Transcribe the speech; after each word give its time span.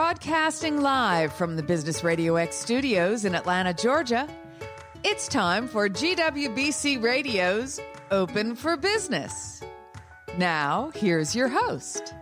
Broadcasting 0.00 0.80
live 0.80 1.30
from 1.30 1.56
the 1.56 1.62
Business 1.62 2.02
Radio 2.02 2.36
X 2.36 2.56
studios 2.56 3.26
in 3.26 3.34
Atlanta, 3.34 3.74
Georgia, 3.74 4.26
it's 5.04 5.28
time 5.28 5.68
for 5.68 5.90
GWBC 5.90 7.02
Radio's 7.02 7.78
Open 8.10 8.56
for 8.56 8.78
Business. 8.78 9.60
Now, 10.38 10.90
here's 10.94 11.36
your 11.36 11.48
host. 11.48 12.14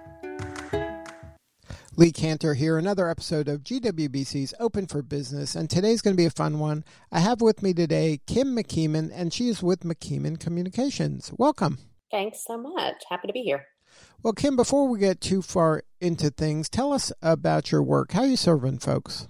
Lee 1.95 2.11
Kantor 2.11 2.56
here, 2.56 2.79
another 2.79 3.09
episode 3.09 3.46
of 3.46 3.62
GWBC's 3.62 4.54
Open 4.58 4.88
for 4.88 5.00
Business, 5.00 5.54
and 5.54 5.70
today's 5.70 6.02
going 6.02 6.16
to 6.16 6.20
be 6.20 6.26
a 6.26 6.30
fun 6.30 6.58
one. 6.58 6.84
I 7.12 7.20
have 7.20 7.40
with 7.40 7.62
me 7.62 7.74
today 7.74 8.18
Kim 8.26 8.56
McKeeman, 8.56 9.12
and 9.14 9.32
she 9.32 9.48
is 9.48 9.62
with 9.62 9.84
McKeeman 9.84 10.40
Communications. 10.40 11.32
Welcome. 11.38 11.79
Thanks 12.10 12.45
so 12.45 12.58
much. 12.58 12.96
Happy 13.08 13.29
to 13.29 13.32
be 13.32 13.42
here. 13.42 13.66
Well, 14.22 14.32
Kim, 14.32 14.56
before 14.56 14.88
we 14.88 14.98
get 14.98 15.20
too 15.20 15.43
far 15.43 15.84
into 16.00 16.30
things, 16.30 16.68
tell 16.68 16.93
us 16.93 17.12
about 17.22 17.70
your 17.70 17.82
work. 17.82 18.12
How 18.12 18.22
are 18.22 18.26
you 18.26 18.36
serving 18.36 18.79
folks? 18.79 19.29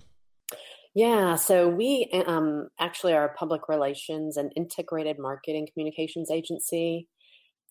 Yeah, 0.95 1.37
so 1.37 1.69
we 1.69 2.09
um, 2.27 2.69
actually 2.81 3.13
are 3.13 3.27
a 3.27 3.35
public 3.35 3.69
relations 3.69 4.37
and 4.37 4.53
integrated 4.57 5.19
marketing 5.19 5.69
communications 5.73 6.31
agency. 6.31 7.07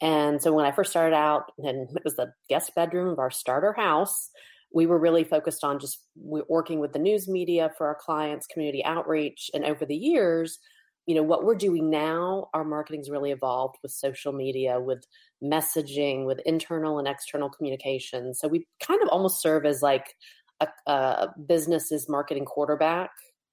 And 0.02 0.42
so 0.42 0.54
when 0.54 0.66
I 0.66 0.72
first 0.72 0.92
started 0.92 1.16
out, 1.16 1.52
and 1.58 1.90
it 1.96 2.04
was 2.06 2.16
the 2.16 2.32
guest 2.50 2.72
bedroom 2.76 3.10
of 3.10 3.20
our 3.20 3.32
starter 3.32 3.74
house, 3.74 4.30
we 4.74 4.86
were 4.86 5.00
really 5.00 5.24
focused 5.24 5.64
on 5.64 5.80
just 5.80 6.04
working 6.16 6.80
with 6.80 6.94
the 6.94 7.00
news 7.00 7.28
media 7.28 7.72
for 7.78 7.88
our 7.88 7.98
clients, 8.00 8.48
community 8.48 8.84
outreach. 8.86 9.50
And 9.54 9.66
over 9.66 9.86
the 9.86 9.96
years, 9.96 10.60
you 11.08 11.16
know 11.16 11.24
what 11.24 11.44
we're 11.44 11.56
doing 11.56 11.90
now 11.90 12.50
our 12.54 12.64
marketing's 12.64 13.10
really 13.10 13.32
evolved 13.32 13.78
with 13.82 13.92
social 13.92 14.32
media 14.34 14.80
with 14.80 15.04
messaging 15.44 16.26
with 16.26 16.40
internal 16.46 17.00
and 17.00 17.08
external 17.08 17.50
communication 17.50 18.34
so 18.34 18.48
we 18.48 18.68
kind 18.80 19.02
of 19.02 19.10
almost 19.10 19.42
serve 19.42 19.66
as 19.66 19.82
like 19.82 20.16
a, 20.60 20.68
a 20.86 21.34
business's 21.48 22.08
marketing 22.08 22.46
quarterback 22.46 23.10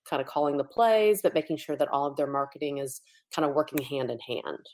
kind 0.08 0.20
of 0.20 0.26
calling 0.26 0.58
the 0.58 0.64
plays 0.64 1.22
but 1.22 1.32
making 1.32 1.56
sure 1.56 1.76
that 1.76 1.88
all 1.88 2.06
of 2.06 2.16
their 2.16 2.26
marketing 2.26 2.78
is 2.78 3.00
kind 3.34 3.48
of 3.48 3.54
working 3.54 3.82
hand 3.82 4.10
in 4.10 4.18
hand 4.18 4.68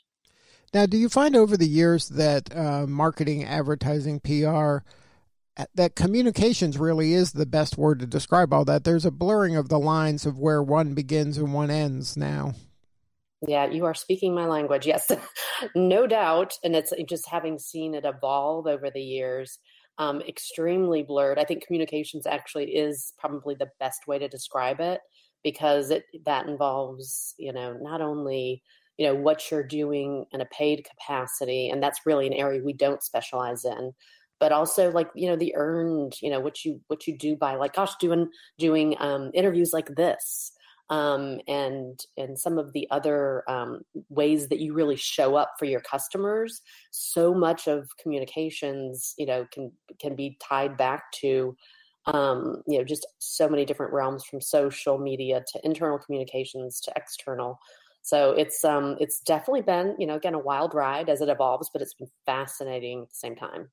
now 0.73 0.85
do 0.85 0.97
you 0.97 1.07
find 1.07 1.35
over 1.35 1.55
the 1.55 1.67
years 1.67 2.09
that 2.09 2.53
uh, 2.55 2.85
marketing 2.87 3.45
advertising 3.45 4.19
pr 4.19 4.79
that 5.75 5.95
communications 5.95 6.77
really 6.77 7.13
is 7.13 7.33
the 7.33 7.45
best 7.45 7.77
word 7.77 7.99
to 7.99 8.05
describe 8.05 8.53
all 8.53 8.65
that. 8.65 8.85
There's 8.85 9.05
a 9.05 9.11
blurring 9.11 9.55
of 9.55 9.69
the 9.69 9.77
lines 9.77 10.25
of 10.25 10.39
where 10.39 10.63
one 10.63 10.93
begins 10.93 11.37
and 11.37 11.53
one 11.53 11.69
ends 11.69 12.15
now. 12.15 12.53
Yeah, 13.47 13.65
you 13.67 13.85
are 13.85 13.95
speaking 13.95 14.35
my 14.35 14.45
language. 14.45 14.85
Yes, 14.85 15.11
no 15.75 16.05
doubt. 16.05 16.53
And 16.63 16.75
it's 16.75 16.93
just 17.09 17.27
having 17.27 17.57
seen 17.57 17.95
it 17.95 18.05
evolve 18.05 18.67
over 18.67 18.89
the 18.91 19.01
years, 19.01 19.57
um, 19.97 20.21
extremely 20.21 21.01
blurred. 21.03 21.39
I 21.39 21.43
think 21.45 21.65
communications 21.65 22.27
actually 22.27 22.75
is 22.75 23.13
probably 23.17 23.55
the 23.55 23.69
best 23.79 24.07
way 24.07 24.19
to 24.19 24.27
describe 24.27 24.79
it 24.79 25.01
because 25.43 25.89
it 25.89 26.05
that 26.25 26.47
involves, 26.47 27.33
you 27.37 27.51
know, 27.51 27.73
not 27.81 28.01
only 28.01 28.61
you 28.97 29.07
know 29.07 29.15
what 29.15 29.49
you're 29.49 29.63
doing 29.63 30.25
in 30.31 30.41
a 30.41 30.45
paid 30.45 30.85
capacity, 30.87 31.69
and 31.69 31.81
that's 31.81 32.01
really 32.05 32.27
an 32.27 32.33
area 32.33 32.61
we 32.63 32.73
don't 32.73 33.01
specialize 33.01 33.65
in, 33.65 33.91
but 34.39 34.51
also 34.51 34.91
like 34.91 35.09
you 35.15 35.27
know 35.27 35.35
the 35.35 35.55
earned, 35.55 36.13
you 36.21 36.29
know, 36.29 36.39
what 36.39 36.63
you 36.63 36.79
what 36.87 37.07
you 37.07 37.17
do 37.17 37.35
by 37.35 37.55
like, 37.55 37.73
gosh, 37.73 37.95
doing 37.99 38.29
doing 38.59 38.95
um, 38.99 39.31
interviews 39.33 39.71
like 39.73 39.87
this 39.95 40.51
um, 40.91 41.39
and 41.47 41.99
and 42.17 42.37
some 42.37 42.57
of 42.57 42.73
the 42.73 42.85
other 42.91 43.49
um, 43.49 43.81
ways 44.09 44.49
that 44.49 44.59
you 44.59 44.73
really 44.73 44.97
show 44.97 45.35
up 45.35 45.53
for 45.57 45.65
your 45.65 45.79
customers. 45.79 46.61
So 46.91 47.33
much 47.33 47.67
of 47.67 47.89
communications, 47.97 49.15
you 49.17 49.25
know, 49.25 49.47
can 49.51 49.71
can 49.99 50.15
be 50.15 50.37
tied 50.41 50.77
back 50.77 51.11
to 51.21 51.55
um, 52.05 52.61
you 52.67 52.77
know 52.77 52.83
just 52.83 53.07
so 53.19 53.47
many 53.47 53.63
different 53.65 53.93
realms 53.93 54.25
from 54.25 54.41
social 54.41 54.97
media 54.97 55.41
to 55.53 55.61
internal 55.63 55.97
communications 55.97 56.81
to 56.81 56.91
external. 56.97 57.57
So 58.01 58.31
it's 58.31 58.65
um 58.65 58.97
it's 58.99 59.21
definitely 59.21 59.61
been 59.61 59.95
you 59.97 60.05
know 60.05 60.15
again 60.15 60.33
a 60.33 60.39
wild 60.39 60.73
ride 60.73 61.09
as 61.09 61.21
it 61.21 61.29
evolves, 61.29 61.69
but 61.71 61.81
it's 61.81 61.93
been 61.93 62.11
fascinating 62.25 63.03
at 63.03 63.09
the 63.09 63.15
same 63.15 63.37
time. 63.37 63.69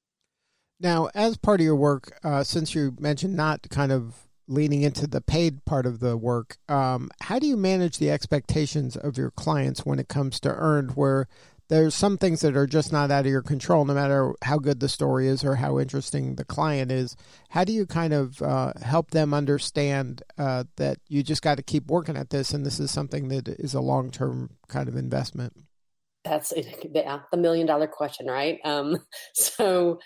Now, 0.81 1.09
as 1.17 1.37
part 1.37 1.59
of 1.59 1.65
your 1.65 1.75
work, 1.75 2.17
uh, 2.23 2.45
since 2.45 2.73
you 2.73 2.95
mentioned 3.01 3.35
not 3.35 3.69
kind 3.69 3.91
of 3.91 4.28
leaning 4.49 4.83
into 4.83 5.07
the 5.07 5.21
paid 5.21 5.65
part 5.65 5.87
of 5.87 6.01
the 6.01 6.17
work, 6.17 6.57
um, 6.69 7.11
how 7.21 7.39
do 7.39 7.47
you 7.47 7.57
manage 7.57 7.99
the 7.99 8.11
expectations 8.11 8.97
of 8.97 9.17
your 9.17 9.31
clients 9.31 9.87
when 9.87 9.99
it 9.99 10.09
comes 10.09 10.41
to 10.41 10.49
earned, 10.49 10.97
where 10.97 11.29
there's 11.69 11.95
some 11.95 12.17
things 12.17 12.41
that 12.41 12.57
are 12.57 12.67
just 12.67 12.93
not 12.93 13.11
out 13.11 13.27
of 13.27 13.31
your 13.31 13.43
control, 13.43 13.85
no 13.85 13.93
matter 13.93 14.33
how 14.43 14.59
good 14.59 14.81
the 14.81 14.89
story 14.89 15.29
is 15.29 15.45
or 15.45 15.57
how 15.57 15.79
interesting 15.79 16.37
the 16.37 16.45
client 16.45 16.91
is. 16.91 17.15
How 17.51 17.65
do 17.65 17.73
you 17.73 17.85
kind 17.85 18.15
of 18.15 18.41
uh, 18.41 18.73
help 18.83 19.11
them 19.11 19.35
understand 19.35 20.23
uh, 20.39 20.65
that 20.77 20.99
you 21.09 21.23
just 21.23 21.43
got 21.43 21.57
to 21.57 21.63
keep 21.63 21.87
working 21.87 22.17
at 22.17 22.31
this, 22.31 22.53
and 22.53 22.65
this 22.65 22.81
is 22.81 22.91
something 22.91 23.29
that 23.29 23.49
is 23.49 23.75
a 23.75 23.81
long 23.81 24.11
term 24.11 24.51
kind 24.69 24.89
of 24.89 24.97
investment? 24.97 25.53
That's 26.25 26.53
yeah, 26.95 27.21
the 27.31 27.37
million 27.37 27.67
dollar 27.67 27.87
question, 27.87 28.27
right? 28.27 28.59
Um, 28.65 28.97
so 29.35 29.99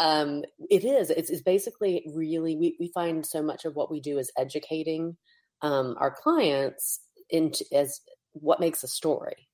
um, 0.00 0.42
it 0.70 0.82
is. 0.82 1.10
It's, 1.10 1.28
it's, 1.28 1.42
basically 1.42 2.04
really 2.14 2.56
we, 2.56 2.74
we 2.80 2.90
find 2.94 3.24
so 3.24 3.42
much 3.42 3.66
of 3.66 3.76
what 3.76 3.90
we 3.90 4.00
do 4.00 4.18
is 4.18 4.32
educating 4.38 5.16
um, 5.60 5.94
our 5.98 6.10
clients 6.10 7.00
into 7.28 7.64
as 7.72 8.00
what 8.32 8.60
makes 8.60 8.82
a 8.82 8.88
story. 8.88 9.46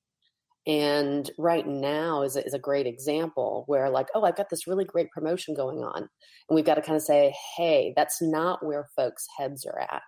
And 0.65 1.29
right 1.37 1.67
now 1.67 2.23
is 2.23 2.37
a, 2.37 2.47
is 2.47 2.55
a 2.55 2.61
great 2.61 2.87
example 2.87 3.65
where 3.67 3.91
like, 3.91 4.07
oh, 4.15 4.23
I've 4.23 4.37
got 4.37 4.49
this 4.49 4.69
really 4.69 4.85
great 4.85 5.11
promotion 5.11 5.53
going 5.55 5.79
on, 5.79 5.97
and 5.99 6.55
we've 6.55 6.65
got 6.65 6.75
to 6.77 6.83
kind 6.83 6.97
of 6.97 7.03
say, 7.03 7.35
hey, 7.57 7.93
that's 7.97 8.23
not 8.23 8.65
where 8.65 8.89
folks' 8.97 9.27
heads 9.37 9.67
are 9.67 9.81
at. 9.81 10.03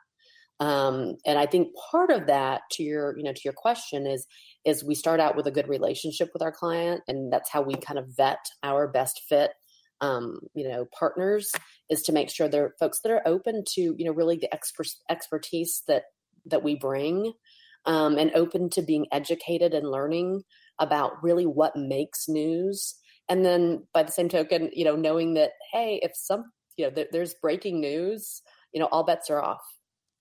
Um, 0.61 1.17
and 1.27 1.39
I 1.39 1.47
think 1.47 1.69
part 1.91 2.11
of 2.11 2.27
that 2.27 2.63
to 2.73 2.83
your, 2.85 3.17
you 3.17 3.25
know, 3.25 3.33
to 3.33 3.41
your 3.45 3.55
question 3.55 4.07
is 4.07 4.27
is 4.65 4.85
we 4.85 4.95
start 4.95 5.21
out 5.21 5.37
with 5.37 5.47
a 5.47 5.53
good 5.53 5.69
relationship 5.69 6.31
with 6.33 6.43
our 6.43 6.53
client, 6.53 7.03
and 7.09 7.33
that's 7.33 7.51
how 7.51 7.63
we 7.63 7.75
kind 7.75 7.99
of 7.99 8.07
vet 8.17 8.45
our 8.63 8.87
best 8.87 9.23
fit 9.29 9.51
um, 10.01 10.41
you 10.55 10.69
know 10.69 10.87
partners 10.99 11.51
is 11.91 12.03
to 12.03 12.13
make 12.13 12.31
sure 12.31 12.49
they're 12.49 12.75
folks 12.79 13.01
that 13.01 13.13
are 13.13 13.23
open 13.27 13.65
to 13.75 13.81
you 13.97 14.05
know 14.05 14.13
really 14.13 14.37
the 14.37 14.53
expert, 14.53 14.89
expertise 15.11 15.83
that 15.89 16.05
that 16.47 16.63
we 16.63 16.77
bring 16.77 17.33
um, 17.87 18.19
and 18.19 18.31
open 18.35 18.71
to 18.71 18.83
being 18.83 19.07
educated 19.13 19.75
and 19.75 19.91
learning 19.91 20.43
about 20.79 21.23
really 21.23 21.47
what 21.47 21.77
makes 21.77 22.29
news. 22.29 22.95
And 23.29 23.45
then 23.45 23.87
by 23.93 24.03
the 24.05 24.13
same 24.13 24.29
token 24.29 24.71
you 24.73 24.85
know 24.85 24.97
knowing 24.97 25.35
that 25.35 25.53
hey 25.73 26.01
if 26.03 26.13
some 26.15 26.45
you 26.77 26.87
know 26.87 26.91
th- 26.91 27.09
there's 27.13 27.35
breaking 27.35 27.81
news 27.81 28.43
you 28.73 28.81
know 28.81 28.87
all 28.87 29.05
bets 29.05 29.31
are 29.31 29.43
off. 29.43 29.63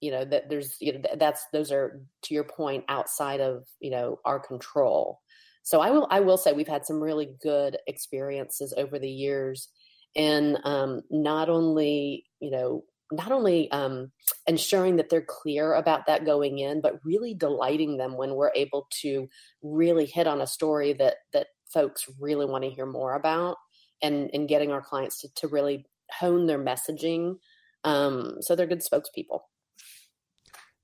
You 0.01 0.11
know 0.11 0.25
that 0.25 0.49
there's 0.49 0.77
you 0.79 0.93
know 0.93 1.01
that's 1.17 1.45
those 1.51 1.71
are 1.71 2.01
to 2.23 2.33
your 2.33 2.43
point 2.43 2.85
outside 2.87 3.41
of 3.41 3.63
you 3.79 3.91
know 3.91 4.19
our 4.25 4.39
control 4.39 5.19
so 5.67 5.81
I 5.81 5.91
will 5.91 6.07
I 6.09 6.21
will 6.21 6.37
say 6.37 6.53
we've 6.53 6.65
had 6.65 6.85
some 6.85 7.03
really 7.03 7.35
good 7.43 7.77
experiences 7.87 8.73
over 8.77 8.97
the 8.97 9.09
years 9.09 9.67
in 10.15 10.57
um, 10.63 11.01
not 11.11 11.49
only 11.49 12.23
you 12.39 12.51
know 12.51 12.85
not 13.11 13.33
only 13.33 13.69
um, 13.71 14.13
ensuring 14.47 14.95
that 14.95 15.09
they're 15.09 15.25
clear 15.27 15.73
about 15.73 16.05
that 16.07 16.25
going 16.25 16.59
in, 16.59 16.79
but 16.79 17.03
really 17.03 17.33
delighting 17.33 17.97
them 17.97 18.15
when 18.15 18.35
we're 18.35 18.53
able 18.55 18.87
to 19.01 19.27
really 19.61 20.05
hit 20.05 20.25
on 20.25 20.39
a 20.39 20.47
story 20.47 20.93
that 20.93 21.15
that 21.33 21.47
folks 21.73 22.05
really 22.17 22.45
want 22.45 22.63
to 22.63 22.69
hear 22.69 22.85
more 22.85 23.15
about, 23.15 23.57
and 24.01 24.29
and 24.33 24.47
getting 24.47 24.71
our 24.71 24.81
clients 24.81 25.19
to 25.19 25.27
to 25.35 25.49
really 25.49 25.85
hone 26.17 26.45
their 26.47 26.63
messaging 26.63 27.35
um, 27.83 28.37
so 28.39 28.55
they're 28.55 28.67
good 28.67 28.83
spokespeople. 28.83 29.41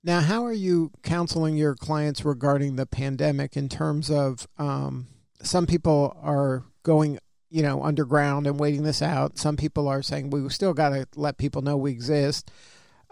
Now, 0.06 0.20
how 0.20 0.44
are 0.44 0.52
you 0.52 0.90
counseling 1.02 1.56
your 1.56 1.74
clients 1.74 2.26
regarding 2.26 2.76
the 2.76 2.84
pandemic 2.84 3.56
in 3.56 3.70
terms 3.70 4.10
of 4.10 4.46
um, 4.58 5.06
some 5.42 5.66
people 5.66 6.14
are 6.22 6.62
going, 6.82 7.18
you 7.48 7.62
know, 7.62 7.82
underground 7.82 8.46
and 8.46 8.60
waiting 8.60 8.82
this 8.82 9.00
out. 9.00 9.38
Some 9.38 9.56
people 9.56 9.88
are 9.88 10.02
saying 10.02 10.28
we 10.28 10.46
still 10.50 10.74
got 10.74 10.90
to 10.90 11.06
let 11.16 11.38
people 11.38 11.62
know 11.62 11.78
we 11.78 11.92
exist. 11.92 12.50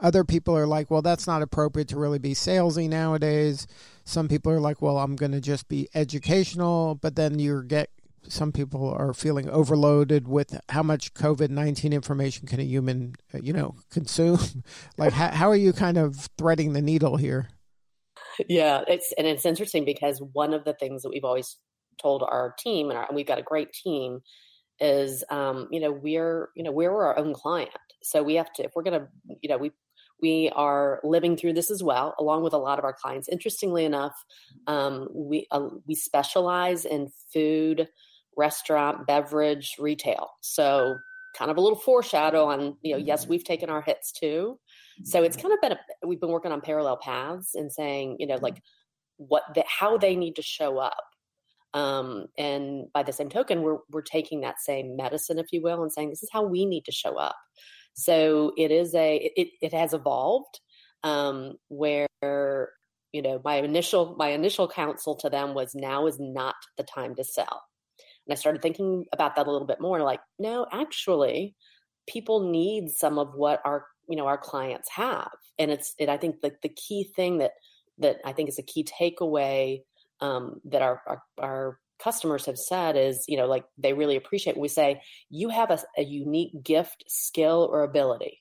Other 0.00 0.22
people 0.22 0.54
are 0.54 0.66
like, 0.66 0.90
well, 0.90 1.00
that's 1.00 1.26
not 1.26 1.40
appropriate 1.40 1.88
to 1.88 1.98
really 1.98 2.18
be 2.18 2.34
salesy 2.34 2.90
nowadays. 2.90 3.66
Some 4.04 4.28
people 4.28 4.52
are 4.52 4.60
like, 4.60 4.82
well, 4.82 4.98
I'm 4.98 5.16
going 5.16 5.32
to 5.32 5.40
just 5.40 5.68
be 5.68 5.88
educational, 5.94 6.96
but 6.96 7.16
then 7.16 7.38
you're 7.38 7.62
get 7.62 7.88
some 8.28 8.52
people 8.52 8.90
are 8.90 9.12
feeling 9.12 9.48
overloaded 9.48 10.28
with 10.28 10.58
how 10.68 10.82
much 10.82 11.14
COVID 11.14 11.50
nineteen 11.50 11.92
information 11.92 12.46
can 12.46 12.60
a 12.60 12.64
human, 12.64 13.14
uh, 13.34 13.38
you 13.42 13.52
know, 13.52 13.76
consume. 13.90 14.38
like, 14.98 15.12
how, 15.12 15.28
how 15.28 15.50
are 15.50 15.56
you 15.56 15.72
kind 15.72 15.98
of 15.98 16.28
threading 16.38 16.72
the 16.72 16.82
needle 16.82 17.16
here? 17.16 17.48
Yeah, 18.48 18.82
it's 18.88 19.12
and 19.18 19.26
it's 19.26 19.44
interesting 19.44 19.84
because 19.84 20.22
one 20.32 20.54
of 20.54 20.64
the 20.64 20.74
things 20.74 21.02
that 21.02 21.10
we've 21.10 21.24
always 21.24 21.56
told 22.00 22.22
our 22.22 22.54
team, 22.58 22.90
and, 22.90 22.98
our, 22.98 23.06
and 23.06 23.16
we've 23.16 23.26
got 23.26 23.38
a 23.38 23.42
great 23.42 23.72
team, 23.72 24.20
is 24.80 25.24
um, 25.30 25.68
you 25.70 25.80
know 25.80 25.92
we're 25.92 26.48
you 26.56 26.62
know 26.62 26.72
we're 26.72 26.90
our 26.90 27.18
own 27.18 27.34
client, 27.34 27.70
so 28.02 28.22
we 28.22 28.34
have 28.34 28.52
to 28.54 28.64
if 28.64 28.72
we're 28.74 28.82
gonna 28.82 29.08
you 29.40 29.48
know 29.48 29.58
we 29.58 29.72
we 30.22 30.50
are 30.54 31.00
living 31.02 31.36
through 31.36 31.52
this 31.52 31.70
as 31.70 31.82
well, 31.82 32.14
along 32.18 32.44
with 32.44 32.52
a 32.52 32.58
lot 32.58 32.78
of 32.78 32.84
our 32.84 32.92
clients. 32.92 33.28
Interestingly 33.28 33.84
enough, 33.84 34.14
um, 34.66 35.08
we 35.12 35.46
uh, 35.50 35.68
we 35.86 35.94
specialize 35.94 36.84
in 36.84 37.10
food 37.32 37.88
restaurant, 38.36 39.06
beverage, 39.06 39.76
retail. 39.78 40.30
So 40.40 40.96
kind 41.36 41.50
of 41.50 41.56
a 41.56 41.60
little 41.60 41.78
foreshadow 41.78 42.44
on 42.46 42.76
you 42.82 42.92
know 42.92 42.98
yes 42.98 43.26
we've 43.26 43.44
taken 43.44 43.70
our 43.70 43.82
hits 43.82 44.12
too. 44.12 44.58
So 45.04 45.22
it's 45.22 45.36
kind 45.36 45.52
of 45.52 45.60
been 45.60 45.72
a, 45.72 46.06
we've 46.06 46.20
been 46.20 46.30
working 46.30 46.52
on 46.52 46.60
parallel 46.60 46.98
paths 46.98 47.54
and 47.54 47.72
saying 47.72 48.16
you 48.18 48.26
know 48.26 48.38
like 48.40 48.62
what 49.16 49.42
the, 49.54 49.64
how 49.66 49.98
they 49.98 50.16
need 50.16 50.36
to 50.36 50.42
show 50.42 50.78
up. 50.78 51.04
Um, 51.74 52.26
and 52.36 52.84
by 52.92 53.02
the 53.02 53.12
same 53.12 53.30
token 53.30 53.62
we're 53.62 53.78
we're 53.90 54.02
taking 54.02 54.42
that 54.42 54.60
same 54.60 54.96
medicine 54.96 55.38
if 55.38 55.46
you 55.52 55.62
will 55.62 55.82
and 55.82 55.92
saying 55.92 56.10
this 56.10 56.22
is 56.22 56.28
how 56.32 56.42
we 56.42 56.66
need 56.66 56.84
to 56.84 56.92
show 56.92 57.16
up. 57.16 57.36
So 57.94 58.52
it 58.56 58.70
is 58.70 58.94
a 58.94 59.32
it, 59.36 59.48
it 59.60 59.72
has 59.72 59.94
evolved 59.94 60.60
um, 61.02 61.54
where 61.68 62.08
you 63.12 63.22
know 63.22 63.40
my 63.44 63.56
initial 63.56 64.14
my 64.18 64.28
initial 64.28 64.68
counsel 64.68 65.16
to 65.16 65.30
them 65.30 65.54
was 65.54 65.74
now 65.74 66.06
is 66.06 66.18
not 66.20 66.56
the 66.76 66.84
time 66.84 67.14
to 67.16 67.24
sell 67.24 67.62
and 68.26 68.32
i 68.32 68.36
started 68.36 68.62
thinking 68.62 69.04
about 69.12 69.36
that 69.36 69.46
a 69.46 69.50
little 69.50 69.66
bit 69.66 69.80
more 69.80 70.00
like 70.00 70.20
no 70.38 70.66
actually 70.72 71.54
people 72.08 72.50
need 72.50 72.90
some 72.90 73.18
of 73.18 73.34
what 73.34 73.60
our 73.64 73.86
you 74.08 74.16
know 74.16 74.26
our 74.26 74.38
clients 74.38 74.88
have. 74.90 75.30
And 75.58 75.70
it's 75.70 75.94
it 75.98 76.08
i 76.08 76.16
think 76.16 76.40
the, 76.40 76.52
the 76.62 76.68
key 76.68 77.10
thing 77.14 77.38
that 77.38 77.52
that 77.98 78.16
i 78.24 78.32
think 78.32 78.48
is 78.48 78.58
a 78.58 78.62
key 78.62 78.84
takeaway 78.84 79.82
um, 80.20 80.60
that 80.66 80.82
our, 80.82 81.02
our, 81.06 81.22
our 81.38 81.78
customers 82.02 82.46
have 82.46 82.58
said 82.58 82.96
is 82.96 83.24
you 83.28 83.36
know 83.36 83.46
like 83.46 83.64
they 83.78 83.92
really 83.92 84.16
appreciate 84.16 84.56
when 84.56 84.62
we 84.62 84.68
say 84.68 85.00
you 85.30 85.48
have 85.48 85.70
a, 85.70 85.78
a 85.96 86.02
unique 86.02 86.52
gift 86.62 87.04
skill 87.08 87.68
or 87.70 87.82
ability 87.82 88.40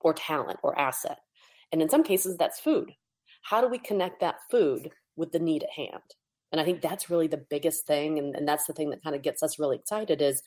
or 0.00 0.12
talent 0.12 0.58
or 0.62 0.78
asset. 0.78 1.18
And 1.72 1.80
in 1.82 1.88
some 1.88 2.04
cases 2.04 2.36
that's 2.36 2.60
food. 2.60 2.92
How 3.42 3.60
do 3.60 3.68
we 3.68 3.78
connect 3.78 4.20
that 4.20 4.36
food 4.50 4.90
with 5.16 5.32
the 5.32 5.38
need 5.38 5.64
at 5.64 5.70
hand 5.70 6.02
and 6.54 6.60
i 6.60 6.64
think 6.64 6.80
that's 6.80 7.10
really 7.10 7.26
the 7.26 7.44
biggest 7.50 7.84
thing 7.84 8.16
and, 8.16 8.36
and 8.36 8.46
that's 8.46 8.66
the 8.66 8.72
thing 8.72 8.90
that 8.90 9.02
kind 9.02 9.16
of 9.16 9.22
gets 9.22 9.42
us 9.42 9.58
really 9.58 9.74
excited 9.74 10.22
is 10.22 10.40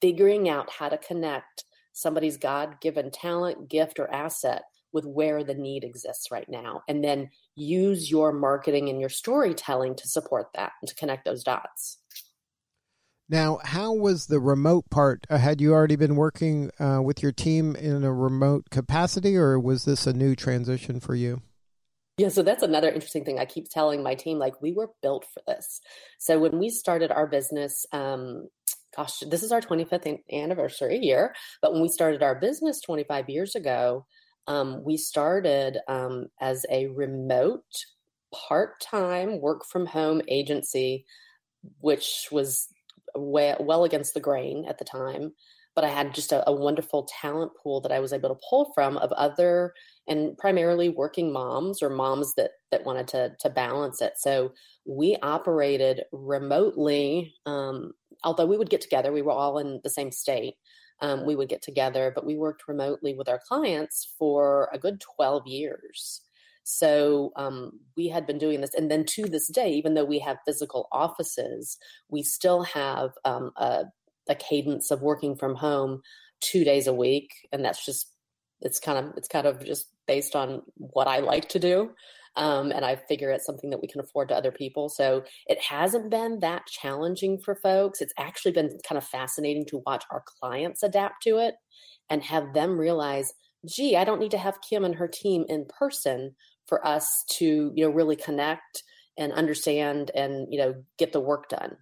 figuring 0.00 0.48
out 0.48 0.70
how 0.70 0.88
to 0.88 0.96
connect 0.96 1.64
somebody's 1.92 2.36
god-given 2.36 3.10
talent 3.10 3.68
gift 3.68 3.98
or 3.98 4.08
asset 4.14 4.62
with 4.92 5.04
where 5.04 5.42
the 5.42 5.54
need 5.54 5.82
exists 5.82 6.30
right 6.30 6.48
now 6.48 6.82
and 6.86 7.02
then 7.02 7.28
use 7.56 8.08
your 8.08 8.32
marketing 8.32 8.88
and 8.88 9.00
your 9.00 9.08
storytelling 9.08 9.96
to 9.96 10.06
support 10.06 10.46
that 10.54 10.70
and 10.80 10.88
to 10.88 10.94
connect 10.94 11.24
those 11.24 11.42
dots 11.42 11.98
now, 13.28 13.60
how 13.64 13.94
was 13.94 14.26
the 14.26 14.40
remote 14.40 14.90
part? 14.90 15.26
Uh, 15.30 15.38
had 15.38 15.58
you 15.58 15.72
already 15.72 15.96
been 15.96 16.16
working 16.16 16.70
uh, 16.78 17.00
with 17.02 17.22
your 17.22 17.32
team 17.32 17.74
in 17.74 18.04
a 18.04 18.12
remote 18.12 18.68
capacity, 18.68 19.38
or 19.38 19.58
was 19.58 19.86
this 19.86 20.06
a 20.06 20.12
new 20.12 20.36
transition 20.36 21.00
for 21.00 21.14
you? 21.14 21.40
Yeah, 22.18 22.28
so 22.28 22.42
that's 22.42 22.62
another 22.62 22.90
interesting 22.90 23.24
thing. 23.24 23.38
I 23.38 23.46
keep 23.46 23.68
telling 23.70 24.02
my 24.02 24.14
team, 24.14 24.38
like, 24.38 24.60
we 24.60 24.72
were 24.72 24.90
built 25.02 25.24
for 25.32 25.42
this. 25.46 25.80
So 26.18 26.38
when 26.38 26.58
we 26.58 26.68
started 26.68 27.10
our 27.10 27.26
business, 27.26 27.86
um, 27.92 28.48
gosh, 28.94 29.20
this 29.20 29.42
is 29.42 29.50
our 29.50 29.62
25th 29.62 30.06
anniversary 30.30 30.98
year, 30.98 31.34
but 31.62 31.72
when 31.72 31.80
we 31.80 31.88
started 31.88 32.22
our 32.22 32.34
business 32.34 32.80
25 32.80 33.30
years 33.30 33.54
ago, 33.54 34.04
um, 34.46 34.82
we 34.84 34.96
started 34.98 35.78
um, 35.88 36.26
as 36.40 36.66
a 36.70 36.88
remote, 36.88 37.64
part 38.34 38.80
time 38.80 39.40
work 39.40 39.64
from 39.64 39.86
home 39.86 40.20
agency, 40.28 41.06
which 41.80 42.28
was 42.30 42.68
way, 43.14 43.54
well 43.60 43.84
against 43.84 44.14
the 44.14 44.20
grain 44.20 44.64
at 44.68 44.78
the 44.78 44.84
time. 44.84 45.32
But 45.74 45.84
I 45.84 45.88
had 45.88 46.14
just 46.14 46.32
a, 46.32 46.48
a 46.48 46.52
wonderful 46.52 47.08
talent 47.20 47.52
pool 47.62 47.80
that 47.82 47.92
I 47.92 48.00
was 48.00 48.12
able 48.12 48.28
to 48.28 48.40
pull 48.48 48.72
from 48.74 48.96
of 48.98 49.12
other 49.12 49.72
and 50.08 50.36
primarily 50.36 50.88
working 50.88 51.32
moms 51.32 51.82
or 51.82 51.90
moms 51.90 52.34
that 52.34 52.52
that 52.70 52.84
wanted 52.84 53.08
to 53.08 53.32
to 53.40 53.50
balance 53.50 54.00
it. 54.00 54.14
So 54.16 54.52
we 54.84 55.16
operated 55.22 56.04
remotely. 56.12 57.34
Um, 57.46 57.92
although 58.24 58.46
we 58.46 58.58
would 58.58 58.70
get 58.70 58.80
together, 58.80 59.12
we 59.12 59.22
were 59.22 59.32
all 59.32 59.58
in 59.58 59.80
the 59.84 59.90
same 59.90 60.12
state. 60.12 60.54
Um, 61.00 61.26
we 61.26 61.34
would 61.34 61.48
get 61.48 61.62
together, 61.62 62.12
but 62.14 62.24
we 62.24 62.36
worked 62.36 62.68
remotely 62.68 63.14
with 63.14 63.28
our 63.28 63.40
clients 63.48 64.14
for 64.18 64.68
a 64.72 64.78
good 64.78 65.00
12 65.16 65.46
years. 65.48 66.20
So 66.64 67.32
um, 67.36 67.80
we 67.96 68.08
had 68.08 68.26
been 68.26 68.38
doing 68.38 68.60
this. 68.60 68.74
And 68.74 68.90
then 68.90 69.04
to 69.06 69.24
this 69.24 69.48
day, 69.48 69.72
even 69.72 69.94
though 69.94 70.04
we 70.04 70.20
have 70.20 70.38
physical 70.46 70.88
offices, 70.92 71.76
we 72.08 72.22
still 72.22 72.62
have 72.62 73.10
um, 73.24 73.50
a, 73.56 73.84
a 74.28 74.34
cadence 74.34 74.90
of 74.90 75.02
working 75.02 75.34
from 75.34 75.56
home 75.56 76.02
two 76.40 76.64
days 76.64 76.86
a 76.86 76.94
week. 76.94 77.32
And 77.52 77.64
that's 77.64 77.84
just, 77.84 78.11
it's 78.62 78.80
kind 78.80 78.98
of, 78.98 79.16
it's 79.16 79.28
kind 79.28 79.46
of 79.46 79.64
just 79.64 79.86
based 80.06 80.34
on 80.34 80.62
what 80.76 81.08
I 81.08 81.20
like 81.20 81.48
to 81.50 81.58
do. 81.58 81.90
Um, 82.34 82.72
and 82.72 82.82
I 82.84 82.96
figure 82.96 83.30
it's 83.30 83.44
something 83.44 83.68
that 83.70 83.82
we 83.82 83.88
can 83.88 84.00
afford 84.00 84.28
to 84.28 84.36
other 84.36 84.52
people. 84.52 84.88
So 84.88 85.22
it 85.46 85.60
hasn't 85.60 86.10
been 86.10 86.40
that 86.40 86.66
challenging 86.66 87.38
for 87.38 87.54
folks. 87.56 88.00
It's 88.00 88.14
actually 88.18 88.52
been 88.52 88.78
kind 88.88 88.96
of 88.96 89.04
fascinating 89.04 89.66
to 89.66 89.82
watch 89.84 90.04
our 90.10 90.24
clients 90.40 90.82
adapt 90.82 91.22
to 91.24 91.36
it 91.38 91.56
and 92.08 92.22
have 92.22 92.54
them 92.54 92.78
realize, 92.78 93.34
gee, 93.66 93.96
I 93.96 94.04
don't 94.04 94.18
need 94.18 94.30
to 94.30 94.38
have 94.38 94.62
Kim 94.62 94.82
and 94.84 94.94
her 94.94 95.08
team 95.08 95.44
in 95.48 95.66
person 95.78 96.34
for 96.66 96.86
us 96.86 97.24
to 97.28 97.70
you 97.74 97.84
know 97.84 97.90
really 97.90 98.16
connect 98.16 98.82
and 99.18 99.32
understand 99.32 100.10
and 100.14 100.46
you 100.50 100.58
know 100.58 100.74
get 100.98 101.12
the 101.12 101.20
work 101.20 101.48
done 101.48 101.76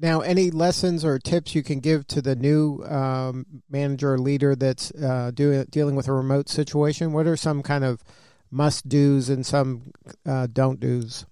now 0.00 0.20
any 0.20 0.50
lessons 0.50 1.04
or 1.04 1.18
tips 1.18 1.54
you 1.54 1.62
can 1.62 1.80
give 1.80 2.06
to 2.08 2.22
the 2.22 2.34
new 2.34 2.82
um, 2.84 3.46
manager 3.68 4.14
or 4.14 4.18
leader 4.18 4.56
that's 4.56 4.90
uh, 4.92 5.30
doing 5.32 5.64
dealing 5.70 5.94
with 5.94 6.08
a 6.08 6.12
remote 6.12 6.48
situation? 6.48 7.12
What 7.12 7.26
are 7.26 7.36
some 7.36 7.62
kind 7.62 7.84
of 7.84 8.02
must 8.50 8.88
do's 8.88 9.28
and 9.28 9.46
some 9.46 9.92
uh, 10.26 10.48
don't 10.52 10.80
do's 10.80 11.24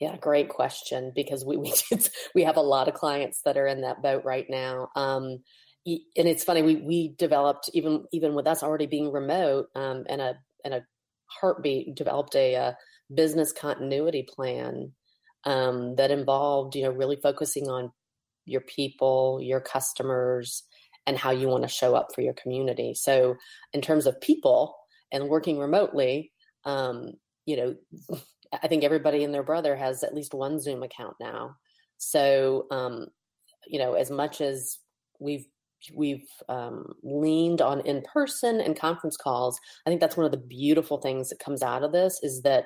yeah 0.00 0.16
great 0.16 0.48
question 0.48 1.12
because 1.14 1.44
we 1.44 1.56
we, 1.56 1.72
we 2.34 2.42
have 2.42 2.56
a 2.56 2.62
lot 2.62 2.88
of 2.88 2.94
clients 2.94 3.42
that 3.44 3.56
are 3.56 3.66
in 3.66 3.82
that 3.82 4.02
boat 4.02 4.24
right 4.24 4.46
now. 4.48 4.88
Um, 4.96 5.42
and 5.86 6.26
it's 6.26 6.42
funny 6.42 6.62
we 6.62 6.76
we 6.76 7.14
developed 7.16 7.70
even 7.72 8.04
even 8.12 8.34
with 8.34 8.46
us 8.46 8.62
already 8.62 8.86
being 8.86 9.12
remote 9.12 9.66
um, 9.76 10.04
and 10.08 10.20
a 10.20 10.34
and 10.64 10.74
a 10.74 10.84
heartbeat 11.26 11.94
developed 11.94 12.34
a, 12.34 12.54
a 12.54 12.60
uh, 12.60 12.72
business 13.14 13.52
continuity 13.52 14.26
plan 14.28 14.92
um, 15.46 15.94
that 15.96 16.10
involved 16.10 16.74
you 16.74 16.82
know 16.82 16.90
really 16.90 17.16
focusing 17.16 17.68
on 17.68 17.90
your 18.44 18.60
people 18.60 19.40
your 19.42 19.60
customers 19.60 20.64
and 21.06 21.16
how 21.16 21.30
you 21.30 21.48
want 21.48 21.62
to 21.62 21.68
show 21.68 21.94
up 21.94 22.12
for 22.12 22.20
your 22.20 22.34
community. 22.34 22.92
So 22.92 23.36
in 23.72 23.80
terms 23.80 24.06
of 24.06 24.20
people 24.20 24.76
and 25.12 25.28
working 25.28 25.58
remotely 25.58 26.32
um, 26.64 27.12
you 27.46 27.56
know 27.56 27.76
i 28.62 28.68
think 28.68 28.84
everybody 28.84 29.24
and 29.24 29.34
their 29.34 29.42
brother 29.42 29.74
has 29.74 30.02
at 30.04 30.14
least 30.14 30.34
one 30.34 30.60
zoom 30.60 30.82
account 30.82 31.14
now. 31.20 31.56
So 31.96 32.66
um, 32.70 33.06
you 33.66 33.78
know 33.78 33.94
as 33.94 34.10
much 34.10 34.40
as 34.40 34.78
we've 35.20 35.46
we've 35.94 36.26
um, 36.48 36.94
leaned 37.02 37.60
on 37.60 37.80
in 37.82 38.02
person 38.02 38.60
and 38.60 38.78
conference 38.78 39.16
calls 39.16 39.60
i 39.86 39.90
think 39.90 40.00
that's 40.00 40.16
one 40.16 40.26
of 40.26 40.32
the 40.32 40.38
beautiful 40.38 40.98
things 40.98 41.28
that 41.28 41.38
comes 41.38 41.62
out 41.62 41.84
of 41.84 41.92
this 41.92 42.18
is 42.22 42.42
that 42.42 42.64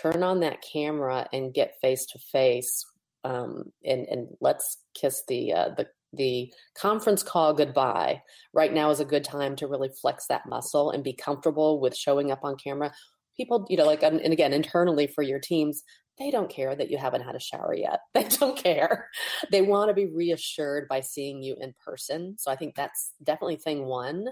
turn 0.00 0.22
on 0.22 0.40
that 0.40 0.62
camera 0.62 1.26
and 1.32 1.54
get 1.54 1.80
face 1.80 2.06
to 2.06 2.18
face 2.18 2.84
and 3.24 3.66
and 3.84 4.28
let's 4.40 4.78
kiss 4.94 5.22
the 5.28 5.52
uh, 5.52 5.68
the 5.76 5.86
the 6.12 6.52
conference 6.76 7.22
call 7.22 7.54
goodbye 7.54 8.20
right 8.52 8.72
now 8.72 8.90
is 8.90 9.00
a 9.00 9.04
good 9.04 9.24
time 9.24 9.56
to 9.56 9.66
really 9.66 9.90
flex 10.00 10.26
that 10.26 10.46
muscle 10.46 10.90
and 10.90 11.04
be 11.04 11.14
comfortable 11.14 11.80
with 11.80 11.96
showing 11.96 12.30
up 12.30 12.40
on 12.42 12.56
camera 12.56 12.92
people 13.36 13.64
you 13.70 13.76
know 13.76 13.86
like 13.86 14.02
and 14.02 14.20
again 14.20 14.52
internally 14.52 15.06
for 15.06 15.22
your 15.22 15.38
teams 15.38 15.82
they 16.18 16.30
don't 16.30 16.50
care 16.50 16.74
that 16.76 16.90
you 16.90 16.98
haven't 16.98 17.22
had 17.22 17.34
a 17.34 17.40
shower 17.40 17.74
yet. 17.74 18.00
They 18.14 18.28
don't 18.28 18.56
care. 18.56 19.08
They 19.50 19.62
want 19.62 19.88
to 19.88 19.94
be 19.94 20.06
reassured 20.06 20.86
by 20.88 21.00
seeing 21.00 21.42
you 21.42 21.56
in 21.58 21.74
person. 21.84 22.36
So 22.38 22.50
I 22.50 22.56
think 22.56 22.74
that's 22.74 23.12
definitely 23.22 23.56
thing 23.56 23.86
one. 23.86 24.26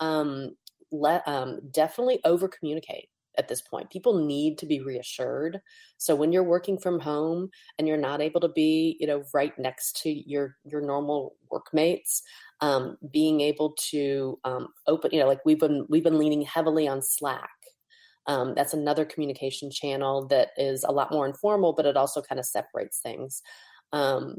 Um, 0.00 0.56
let 0.92 1.26
um, 1.26 1.60
definitely 1.72 2.20
over 2.24 2.48
communicate 2.48 3.08
at 3.38 3.48
this 3.48 3.62
point. 3.62 3.90
People 3.90 4.24
need 4.24 4.58
to 4.58 4.66
be 4.66 4.80
reassured. 4.80 5.60
So 5.98 6.14
when 6.14 6.32
you're 6.32 6.42
working 6.42 6.78
from 6.78 7.00
home 7.00 7.50
and 7.78 7.88
you're 7.88 7.96
not 7.96 8.20
able 8.20 8.40
to 8.40 8.48
be, 8.48 8.96
you 9.00 9.06
know, 9.06 9.24
right 9.32 9.56
next 9.58 10.00
to 10.02 10.10
your 10.10 10.56
your 10.64 10.80
normal 10.80 11.36
workmates, 11.50 12.22
um, 12.60 12.96
being 13.12 13.40
able 13.40 13.74
to 13.90 14.38
um, 14.44 14.68
open, 14.86 15.10
you 15.12 15.20
know, 15.20 15.26
like 15.26 15.44
we've 15.44 15.60
been 15.60 15.86
we've 15.88 16.04
been 16.04 16.18
leaning 16.18 16.42
heavily 16.42 16.88
on 16.88 17.02
Slack 17.02 17.50
um, 18.26 18.54
that's 18.54 18.74
another 18.74 19.04
communication 19.04 19.70
channel 19.70 20.26
that 20.28 20.50
is 20.56 20.84
a 20.84 20.92
lot 20.92 21.12
more 21.12 21.26
informal, 21.26 21.72
but 21.72 21.86
it 21.86 21.96
also 21.96 22.22
kind 22.22 22.38
of 22.38 22.46
separates 22.46 23.00
things. 23.00 23.42
Um, 23.92 24.36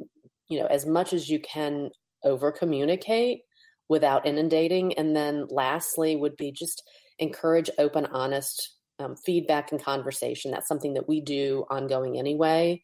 you 0.50 0.60
know, 0.60 0.66
as 0.66 0.86
much 0.86 1.14
as 1.14 1.30
you 1.30 1.40
can 1.40 1.92
over 2.24 2.52
communicate 2.52 3.42
without 3.88 4.26
inundating. 4.26 4.94
And 4.98 5.16
then 5.16 5.46
lastly, 5.50 6.16
would 6.16 6.36
be 6.36 6.52
just 6.52 6.84
encourage 7.20 7.70
open, 7.78 8.08
honest 8.08 8.75
um, 9.00 9.16
feedback 9.16 9.72
and 9.72 9.84
conversation. 9.84 10.52
That's 10.52 10.68
something 10.68 10.94
that 10.94 11.08
we 11.08 11.22
do 11.22 11.66
ongoing 11.70 12.18
anyway. 12.18 12.82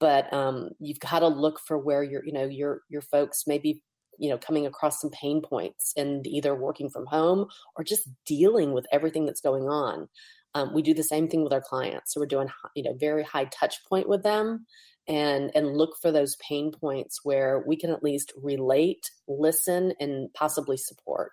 But 0.00 0.32
um, 0.32 0.70
you've 0.80 1.00
got 1.00 1.20
to 1.20 1.28
look 1.28 1.60
for 1.66 1.78
where 1.78 2.02
your, 2.02 2.24
you 2.24 2.32
know, 2.32 2.44
your 2.46 2.82
your 2.88 3.02
folks 3.02 3.44
maybe 3.46 3.82
you 4.18 4.30
know 4.30 4.38
coming 4.38 4.66
across 4.66 5.00
some 5.00 5.10
pain 5.10 5.42
points 5.42 5.92
and 5.96 6.26
either 6.26 6.54
working 6.54 6.88
from 6.88 7.06
home 7.06 7.46
or 7.76 7.82
just 7.82 8.08
dealing 8.26 8.72
with 8.72 8.86
everything 8.92 9.26
that's 9.26 9.40
going 9.40 9.64
on 9.64 10.08
um, 10.54 10.72
we 10.72 10.82
do 10.82 10.94
the 10.94 11.02
same 11.02 11.28
thing 11.28 11.42
with 11.42 11.52
our 11.52 11.60
clients. 11.60 12.14
So 12.14 12.20
we're 12.20 12.26
doing, 12.26 12.48
you 12.74 12.84
know, 12.84 12.94
very 12.94 13.24
high 13.24 13.46
touch 13.46 13.84
point 13.88 14.08
with 14.08 14.22
them 14.22 14.66
and 15.06 15.50
and 15.54 15.76
look 15.76 15.96
for 16.00 16.10
those 16.10 16.36
pain 16.36 16.72
points 16.72 17.20
where 17.24 17.62
we 17.66 17.76
can 17.76 17.90
at 17.90 18.02
least 18.02 18.32
relate 18.42 19.10
listen 19.28 19.92
and 20.00 20.32
possibly 20.32 20.78
support 20.78 21.32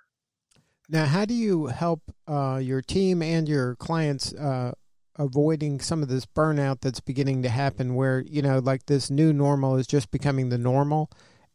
now 0.91 1.05
how 1.05 1.25
do 1.25 1.33
you 1.33 1.67
help 1.67 2.01
uh, 2.27 2.59
your 2.61 2.81
team 2.81 3.21
and 3.21 3.47
your 3.47 3.75
clients 3.77 4.33
uh, 4.33 4.73
avoiding 5.17 5.79
some 5.79 6.03
of 6.03 6.09
this 6.09 6.25
burnout 6.25 6.81
that's 6.81 6.99
beginning 6.99 7.41
to 7.43 7.49
happen 7.49 7.95
where 7.95 8.21
you 8.27 8.41
know 8.41 8.59
like 8.59 8.85
this 8.85 9.09
new 9.09 9.33
normal 9.33 9.77
is 9.77 9.87
just 9.87 10.11
becoming 10.11 10.49
the 10.49 10.57
normal 10.57 11.09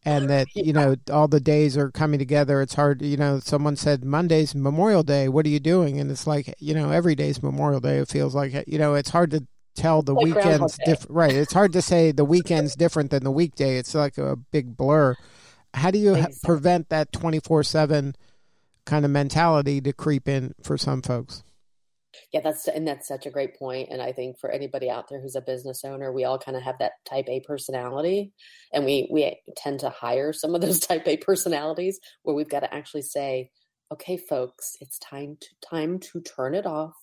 and 0.05 0.31
that 0.31 0.47
you 0.55 0.73
know 0.73 0.97
all 1.13 1.29
the 1.29 1.41
days 1.41 1.77
are 1.77 1.91
coming 1.91 2.19
together 2.19 2.61
it's 2.63 2.75
hard 2.75 3.03
you 3.03 3.17
know 3.17 3.39
someone 3.39 3.77
said 3.77 4.05
monday's 4.05 4.55
memorial 4.55 5.03
day 5.03 5.29
what 5.29 5.45
are 5.47 5.51
you 5.51 5.61
doing? 5.61 6.01
And 6.01 6.11
it's 6.11 6.27
like 6.27 6.55
you 6.59 6.75
know 6.75 6.91
every 6.91 7.15
day's 7.15 7.43
memorial 7.43 7.81
day 7.81 7.99
it 7.99 8.09
feels 8.09 8.35
like 8.35 8.65
you 8.67 8.79
know 8.79 8.95
it's 8.95 9.11
hard 9.11 9.31
to 9.33 9.47
tell 9.75 10.01
the 10.01 10.15
like 10.15 10.25
weekend's 10.25 10.79
different 10.87 11.11
right 11.11 11.35
it's 11.35 11.53
hard 11.53 11.71
to 11.75 11.83
say 11.83 12.11
the 12.11 12.25
weekend's 12.25 12.75
different 12.75 13.11
than 13.11 13.23
the 13.25 13.31
weekday 13.31 13.77
it's 13.77 13.95
like 13.95 14.17
a 14.17 14.37
big 14.37 14.77
blur. 14.77 15.15
How 15.75 15.91
do 15.91 15.99
you 15.99 16.15
exactly. 16.15 16.39
prevent 16.43 16.89
that 16.89 17.13
24-7 17.13 18.15
kind 18.87 19.05
of 19.05 19.11
mentality 19.11 19.81
to 19.81 19.93
creep 19.93 20.29
in 20.29 20.55
for 20.63 20.79
some 20.79 21.03
folks 21.03 21.43
yeah, 22.33 22.41
that's 22.41 22.69
and 22.69 22.87
that's 22.87 23.09
such 23.09 23.27
a 23.27 23.31
great 23.31 23.59
point. 23.59 23.89
And 23.91 24.01
I 24.01 24.13
think 24.13 24.39
for 24.39 24.51
anybody 24.51 24.91
out 24.91 25.09
there 25.09 25.21
who's 25.21 25.37
a 25.37 25.41
business 25.41 25.85
owner, 25.85 26.13
we 26.13 26.25
all 26.25 26.39
kind 26.39 26.57
of 26.57 26.63
have 26.63 26.79
that 26.79 26.93
type 27.05 27.27
A 27.29 27.41
personality, 27.41 28.33
and 28.73 28.85
we 28.85 29.09
we 29.11 29.39
tend 29.57 29.81
to 29.81 29.91
hire 29.91 30.33
some 30.33 30.55
of 30.55 30.61
those 30.61 30.81
type 30.87 31.07
A 31.07 31.17
personalities 31.17 32.01
where 32.23 32.35
we've 32.35 32.49
got 32.49 32.61
to 32.61 32.75
actually 32.75 33.03
say, 33.03 33.51
okay, 33.93 34.17
folks, 34.17 34.77
it's 34.81 34.99
time 34.99 35.37
to 35.41 35.69
time 35.69 35.99
to 36.01 36.21
turn 36.21 36.55
it 36.55 36.67
off 36.67 36.95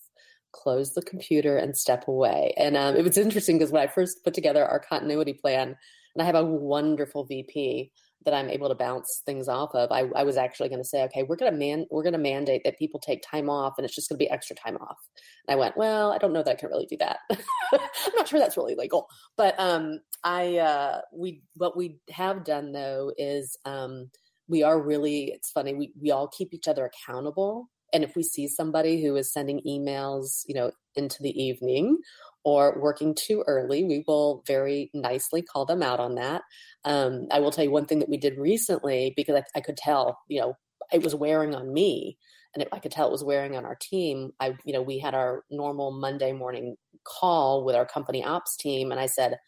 close 0.52 0.94
the 0.94 1.02
computer 1.02 1.56
and 1.56 1.76
step 1.76 2.06
away. 2.06 2.54
And 2.56 2.76
um, 2.76 2.94
it 2.94 3.02
was 3.02 3.18
interesting 3.18 3.58
because 3.58 3.72
when 3.72 3.82
I 3.82 3.88
first 3.88 4.22
put 4.22 4.34
together 4.34 4.64
our 4.64 4.78
continuity 4.78 5.32
plan, 5.32 5.76
and 6.14 6.22
I 6.22 6.24
have 6.24 6.36
a 6.36 6.44
wonderful 6.44 7.24
VP 7.24 7.90
that 8.24 8.34
I'm 8.34 8.48
able 8.48 8.68
to 8.68 8.74
bounce 8.74 9.22
things 9.26 9.48
off 9.48 9.74
of, 9.74 9.90
I, 9.92 10.08
I 10.14 10.24
was 10.24 10.36
actually 10.36 10.68
going 10.68 10.82
to 10.82 10.88
say, 10.88 11.02
okay, 11.04 11.22
we're 11.22 11.36
going 11.36 11.52
to 11.52 11.58
man, 11.58 11.86
we're 11.90 12.02
going 12.02 12.14
to 12.14 12.18
mandate 12.18 12.62
that 12.64 12.78
people 12.78 13.00
take 13.00 13.22
time 13.22 13.50
off, 13.50 13.74
and 13.76 13.84
it's 13.84 13.94
just 13.94 14.08
going 14.08 14.18
to 14.18 14.24
be 14.24 14.30
extra 14.30 14.56
time 14.56 14.76
off. 14.76 14.98
And 15.46 15.54
I 15.54 15.58
went, 15.58 15.76
well, 15.76 16.12
I 16.12 16.18
don't 16.18 16.32
know 16.32 16.42
that 16.42 16.50
I 16.50 16.58
can 16.58 16.70
really 16.70 16.86
do 16.86 16.96
that. 16.98 17.18
I'm 17.30 18.12
not 18.16 18.28
sure 18.28 18.38
that's 18.38 18.56
really 18.56 18.74
legal, 18.74 19.08
but 19.36 19.54
um, 19.58 20.00
I 20.22 20.58
uh, 20.58 21.00
we 21.12 21.42
what 21.54 21.76
we 21.76 21.98
have 22.10 22.44
done 22.44 22.72
though 22.72 23.12
is 23.18 23.56
um, 23.64 24.10
we 24.48 24.62
are 24.62 24.80
really. 24.80 25.32
It's 25.32 25.50
funny 25.50 25.74
we 25.74 25.92
we 26.00 26.10
all 26.10 26.28
keep 26.28 26.54
each 26.54 26.68
other 26.68 26.86
accountable, 26.86 27.68
and 27.92 28.02
if 28.04 28.16
we 28.16 28.22
see 28.22 28.48
somebody 28.48 29.02
who 29.02 29.16
is 29.16 29.32
sending 29.32 29.60
emails, 29.66 30.42
you 30.46 30.54
know, 30.54 30.70
into 30.96 31.22
the 31.22 31.42
evening 31.42 31.98
or 32.44 32.78
working 32.80 33.14
too 33.14 33.42
early, 33.46 33.84
we 33.84 34.04
will 34.06 34.42
very 34.46 34.90
nicely 34.92 35.42
call 35.42 35.64
them 35.64 35.82
out 35.82 36.00
on 36.00 36.14
that. 36.16 36.42
Um, 36.84 37.26
I 37.30 37.40
will 37.40 37.50
tell 37.50 37.64
you 37.64 37.70
one 37.70 37.86
thing 37.86 38.00
that 38.00 38.08
we 38.08 38.18
did 38.18 38.38
recently 38.38 39.14
because 39.16 39.36
I, 39.36 39.58
I 39.58 39.60
could 39.60 39.76
tell, 39.76 40.18
you 40.28 40.40
know, 40.40 40.54
it 40.92 41.02
was 41.02 41.14
wearing 41.14 41.54
on 41.54 41.72
me 41.72 42.18
and 42.54 42.62
it, 42.62 42.68
I 42.72 42.78
could 42.78 42.92
tell 42.92 43.08
it 43.08 43.12
was 43.12 43.24
wearing 43.24 43.56
on 43.56 43.64
our 43.64 43.76
team. 43.80 44.30
I, 44.40 44.56
you 44.64 44.72
know, 44.72 44.82
we 44.82 44.98
had 44.98 45.14
our 45.14 45.44
normal 45.50 45.90
Monday 45.90 46.32
morning 46.32 46.76
call 47.04 47.64
with 47.64 47.74
our 47.74 47.86
company 47.86 48.24
ops 48.24 48.56
team, 48.56 48.92
and 48.92 49.00
I 49.00 49.06
said, 49.06 49.38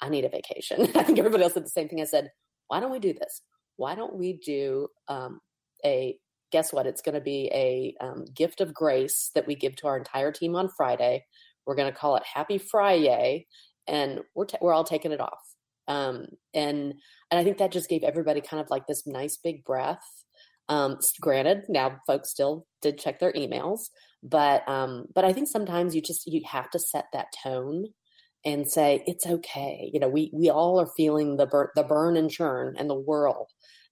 I 0.00 0.08
need 0.08 0.24
a 0.24 0.28
vacation. 0.28 0.82
I 0.94 1.02
think 1.02 1.18
everybody 1.18 1.42
else 1.42 1.54
said 1.54 1.64
the 1.64 1.70
same 1.70 1.88
thing. 1.88 2.00
I 2.00 2.04
said, 2.04 2.30
why 2.68 2.80
don't 2.80 2.92
we 2.92 2.98
do 2.98 3.14
this? 3.14 3.40
Why 3.76 3.94
don't 3.94 4.16
we 4.16 4.38
do 4.44 4.88
um, 5.08 5.40
a 5.84 6.16
guess 6.52 6.72
what? 6.72 6.86
It's 6.86 7.02
going 7.02 7.16
to 7.16 7.20
be 7.20 7.50
a 7.52 7.94
um, 8.00 8.26
gift 8.34 8.60
of 8.60 8.74
grace 8.74 9.30
that 9.34 9.46
we 9.46 9.54
give 9.54 9.74
to 9.76 9.86
our 9.86 9.96
entire 9.96 10.30
team 10.30 10.54
on 10.54 10.68
Friday. 10.76 11.24
We're 11.66 11.76
going 11.76 11.92
to 11.92 11.98
call 11.98 12.16
it 12.16 12.22
Happy 12.24 12.58
Friday, 12.58 13.46
and 13.86 14.20
we're 14.34 14.46
we're 14.60 14.74
all 14.74 14.84
taking 14.84 15.12
it 15.12 15.20
off. 15.20 15.40
Um, 15.88 16.26
and 16.54 16.94
and 17.30 17.40
I 17.40 17.44
think 17.44 17.58
that 17.58 17.72
just 17.72 17.88
gave 17.88 18.02
everybody 18.02 18.40
kind 18.40 18.60
of 18.60 18.70
like 18.70 18.86
this 18.86 19.06
nice 19.06 19.36
big 19.36 19.64
breath. 19.64 20.04
Um, 20.68 20.98
granted, 21.20 21.64
now 21.68 21.98
folks 22.06 22.30
still 22.30 22.66
did 22.80 22.98
check 22.98 23.18
their 23.18 23.32
emails, 23.32 23.90
but 24.22 24.66
um, 24.68 25.06
but 25.14 25.24
I 25.24 25.32
think 25.32 25.48
sometimes 25.48 25.94
you 25.94 26.00
just 26.00 26.26
you 26.26 26.42
have 26.46 26.70
to 26.70 26.78
set 26.78 27.06
that 27.12 27.28
tone 27.42 27.86
and 28.44 28.70
say 28.70 29.02
it's 29.06 29.26
okay. 29.26 29.90
You 29.92 30.00
know, 30.00 30.08
we 30.08 30.30
we 30.32 30.50
all 30.50 30.80
are 30.80 30.88
feeling 30.96 31.36
the 31.36 31.46
burn, 31.46 31.68
the 31.74 31.82
burn 31.82 32.16
and 32.16 32.30
churn 32.30 32.76
and 32.78 32.88
the 32.88 32.94
whirl, 32.94 33.48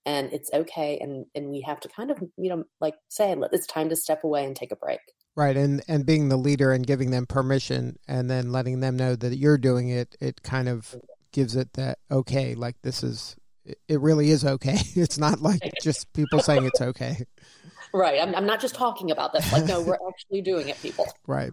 and 0.06 0.32
it's 0.32 0.50
okay. 0.52 0.98
And 0.98 1.26
and 1.34 1.50
we 1.50 1.60
have 1.62 1.80
to 1.80 1.88
kind 1.88 2.10
of 2.10 2.18
you 2.38 2.50
know 2.50 2.64
like 2.80 2.94
say 3.08 3.34
it's 3.52 3.66
time 3.66 3.90
to 3.90 3.96
step 3.96 4.24
away 4.24 4.44
and 4.44 4.56
take 4.56 4.72
a 4.72 4.76
break. 4.76 5.00
Right, 5.34 5.56
and 5.56 5.82
and 5.88 6.04
being 6.04 6.28
the 6.28 6.36
leader 6.36 6.72
and 6.72 6.86
giving 6.86 7.10
them 7.10 7.26
permission, 7.26 7.98
and 8.06 8.30
then 8.30 8.52
letting 8.52 8.80
them 8.80 8.96
know 8.96 9.16
that 9.16 9.36
you're 9.36 9.56
doing 9.56 9.88
it, 9.88 10.14
it 10.20 10.42
kind 10.42 10.68
of 10.68 10.94
gives 11.32 11.56
it 11.56 11.72
that 11.72 11.98
okay, 12.10 12.54
like 12.54 12.76
this 12.82 13.02
is 13.02 13.36
it 13.64 14.00
really 14.00 14.30
is 14.30 14.44
okay. 14.44 14.78
It's 14.94 15.18
not 15.18 15.40
like 15.40 15.72
just 15.82 16.12
people 16.12 16.40
saying 16.40 16.64
it's 16.66 16.80
okay. 16.80 17.24
Right. 17.94 18.22
I'm, 18.22 18.34
I'm 18.34 18.46
not 18.46 18.58
just 18.58 18.74
talking 18.74 19.10
about 19.10 19.34
this. 19.34 19.52
Like, 19.52 19.66
no, 19.66 19.82
we're 19.82 19.98
actually 20.08 20.40
doing 20.40 20.70
it, 20.70 20.80
people. 20.80 21.06
Right. 21.26 21.52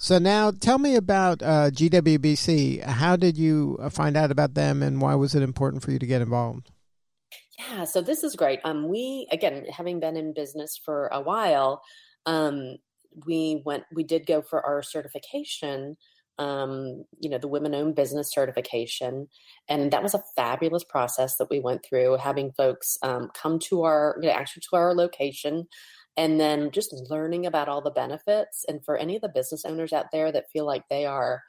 So 0.00 0.18
now 0.18 0.50
tell 0.50 0.78
me 0.78 0.96
about 0.96 1.40
uh, 1.40 1.70
GWBC. 1.70 2.82
How 2.82 3.14
did 3.14 3.38
you 3.38 3.78
uh, 3.80 3.88
find 3.88 4.16
out 4.16 4.32
about 4.32 4.54
them 4.54 4.82
and 4.82 5.00
why 5.00 5.14
was 5.14 5.36
it 5.36 5.42
important 5.44 5.84
for 5.84 5.92
you 5.92 6.00
to 6.00 6.06
get 6.06 6.20
involved? 6.20 6.72
Yeah, 7.58 7.84
so 7.84 8.00
this 8.00 8.24
is 8.24 8.34
great. 8.34 8.58
Um, 8.64 8.88
we, 8.88 9.28
again, 9.30 9.66
having 9.70 10.00
been 10.00 10.16
in 10.16 10.34
business 10.34 10.80
for 10.84 11.06
a 11.12 11.20
while, 11.20 11.82
um, 12.26 12.78
we 13.26 13.62
went 13.64 13.84
we 13.92 14.04
did 14.04 14.26
go 14.26 14.42
for 14.42 14.64
our 14.64 14.82
certification 14.82 15.96
um, 16.38 17.04
you 17.18 17.28
know 17.28 17.38
the 17.38 17.48
women 17.48 17.74
owned 17.74 17.96
business 17.96 18.30
certification 18.30 19.28
and 19.68 19.90
that 19.92 20.02
was 20.02 20.14
a 20.14 20.22
fabulous 20.36 20.84
process 20.84 21.36
that 21.36 21.50
we 21.50 21.60
went 21.60 21.84
through 21.84 22.16
having 22.16 22.52
folks 22.52 22.96
um, 23.02 23.30
come 23.34 23.58
to 23.58 23.82
our 23.82 24.16
you 24.20 24.28
know 24.28 24.34
actually 24.34 24.62
to 24.70 24.76
our 24.76 24.94
location 24.94 25.66
and 26.16 26.40
then 26.40 26.70
just 26.70 26.92
learning 27.10 27.46
about 27.46 27.68
all 27.68 27.80
the 27.80 27.90
benefits 27.90 28.64
and 28.68 28.84
for 28.84 28.96
any 28.96 29.16
of 29.16 29.22
the 29.22 29.28
business 29.28 29.64
owners 29.64 29.92
out 29.92 30.06
there 30.12 30.30
that 30.30 30.50
feel 30.50 30.64
like 30.64 30.84
they 30.88 31.06
are 31.06 31.42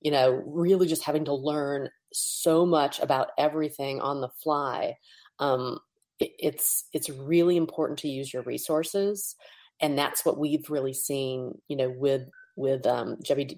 you 0.00 0.10
know 0.10 0.42
really 0.46 0.86
just 0.86 1.04
having 1.04 1.24
to 1.24 1.34
learn 1.34 1.88
so 2.12 2.64
much 2.66 3.00
about 3.00 3.28
everything 3.38 4.00
on 4.00 4.20
the 4.20 4.28
fly 4.42 4.94
um, 5.38 5.78
it, 6.18 6.30
it's 6.38 6.84
it's 6.92 7.10
really 7.10 7.56
important 7.56 7.98
to 8.00 8.08
use 8.08 8.32
your 8.32 8.42
resources 8.42 9.36
and 9.80 9.98
that's 9.98 10.24
what 10.24 10.38
we've 10.38 10.70
really 10.70 10.94
seen 10.94 11.52
you 11.68 11.76
know 11.76 11.90
with 11.90 12.28
with 12.56 12.86
um 12.86 13.16
w, 13.24 13.48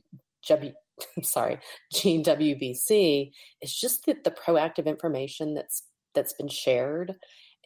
w 0.49 0.73
sorry 1.23 1.59
GWBC 1.95 3.31
is 3.63 3.75
just 3.75 4.07
the, 4.07 4.17
the 4.25 4.31
proactive 4.31 4.87
information 4.87 5.55
that's 5.55 5.83
that's 6.15 6.33
been 6.33 6.49
shared. 6.49 7.15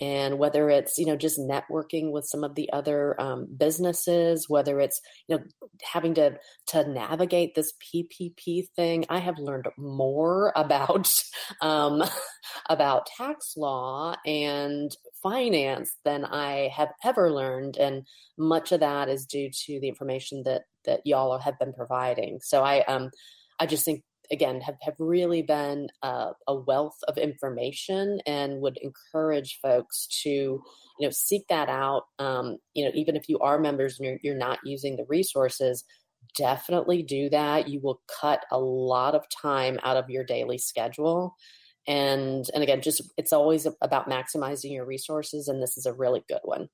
And 0.02 0.38
whether 0.38 0.71
it's 0.71 0.97
you 0.97 1.04
know 1.04 1.16
just 1.16 1.38
networking 1.38 2.11
with 2.11 2.25
some 2.25 2.42
of 2.42 2.54
the 2.54 2.73
other 2.73 3.21
um, 3.21 3.47
businesses 3.54 4.49
whether 4.49 4.80
it's 4.80 4.99
you 5.28 5.37
know 5.37 5.42
having 5.83 6.14
to 6.14 6.38
to 6.69 6.88
navigate 6.88 7.54
this 7.54 7.75
ppp 7.85 8.66
thing 8.75 9.04
i 9.11 9.19
have 9.19 9.38
learned 9.38 9.69
more 9.76 10.52
about 10.57 11.12
um, 11.61 12.02
about 12.71 13.09
tax 13.19 13.59
law 13.59 14.16
and 14.25 14.97
finance 15.23 15.97
than 16.05 16.25
i 16.25 16.71
have 16.75 16.91
ever 17.05 17.31
learned 17.31 17.77
and 17.77 18.03
much 18.39 18.73
of 18.73 18.81
that 18.81 19.09
is 19.09 19.27
due 19.27 19.50
to 19.50 19.79
the 19.81 19.89
information 19.89 20.43
that 20.45 20.62
that 20.85 21.00
y'all 21.05 21.39
have 21.39 21.59
been 21.59 21.73
providing. 21.73 22.39
So 22.43 22.62
i 22.62 22.85
um 22.85 23.11
i 23.59 23.67
just 23.67 23.85
think 23.85 24.03
again 24.33 24.61
have, 24.61 24.77
have 24.83 24.95
really 24.99 25.43
been 25.43 25.89
a, 26.03 26.33
wealth 26.49 26.97
of 27.09 27.19
information 27.19 28.21
and 28.27 28.61
would 28.61 28.79
encourage 28.79 29.59
folks 29.61 30.07
to 30.23 30.31
you 30.31 30.62
know 31.00 31.11
seek 31.11 31.43
that 31.49 31.69
out. 31.69 32.05
Um, 32.19 32.59
you 32.75 32.85
know 32.85 32.91
even 32.95 33.17
if 33.17 33.29
you 33.29 33.39
are 33.41 33.59
members 33.59 33.99
and 33.99 34.07
you're, 34.07 34.19
you're 34.23 34.35
not 34.37 34.59
using 34.65 34.97
the 34.97 35.07
resources 35.09 35.85
definitely 36.37 37.03
do 37.03 37.29
that. 37.31 37.69
You 37.69 37.81
will 37.81 38.00
cut 38.21 38.45
a 38.53 38.59
lot 38.59 39.15
of 39.15 39.25
time 39.31 39.81
out 39.83 39.97
of 39.97 40.11
your 40.11 40.23
daily 40.23 40.59
schedule 40.59 41.35
and 41.87 42.47
and 42.55 42.63
again 42.63 42.81
just 42.81 43.03
it's 43.17 43.33
always 43.33 43.67
about 43.81 44.09
maximizing 44.09 44.73
your 44.73 44.85
resources 44.85 45.49
and 45.49 45.63
this 45.63 45.77
is 45.77 45.87
a 45.87 45.93
really 45.93 46.23
good 46.29 46.41
one 46.45 46.69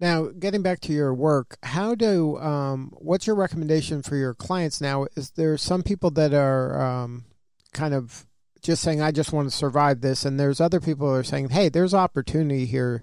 now, 0.00 0.28
getting 0.38 0.62
back 0.62 0.80
to 0.82 0.92
your 0.92 1.12
work, 1.12 1.56
how 1.62 1.96
do 1.96 2.38
um, 2.38 2.92
what's 2.98 3.26
your 3.26 3.34
recommendation 3.34 4.02
for 4.02 4.14
your 4.14 4.32
clients 4.32 4.80
now? 4.80 5.06
Is 5.16 5.30
there 5.30 5.56
some 5.56 5.82
people 5.82 6.10
that 6.12 6.32
are 6.32 6.80
um, 6.80 7.24
kind 7.72 7.94
of 7.94 8.24
just 8.62 8.82
saying, 8.82 9.02
"I 9.02 9.10
just 9.10 9.32
want 9.32 9.50
to 9.50 9.56
survive 9.56 10.00
this," 10.00 10.24
and 10.24 10.38
there's 10.38 10.60
other 10.60 10.78
people 10.78 11.10
that 11.10 11.18
are 11.18 11.24
saying, 11.24 11.48
"Hey, 11.50 11.68
there's 11.68 11.94
opportunity 11.94 12.64
here 12.64 13.02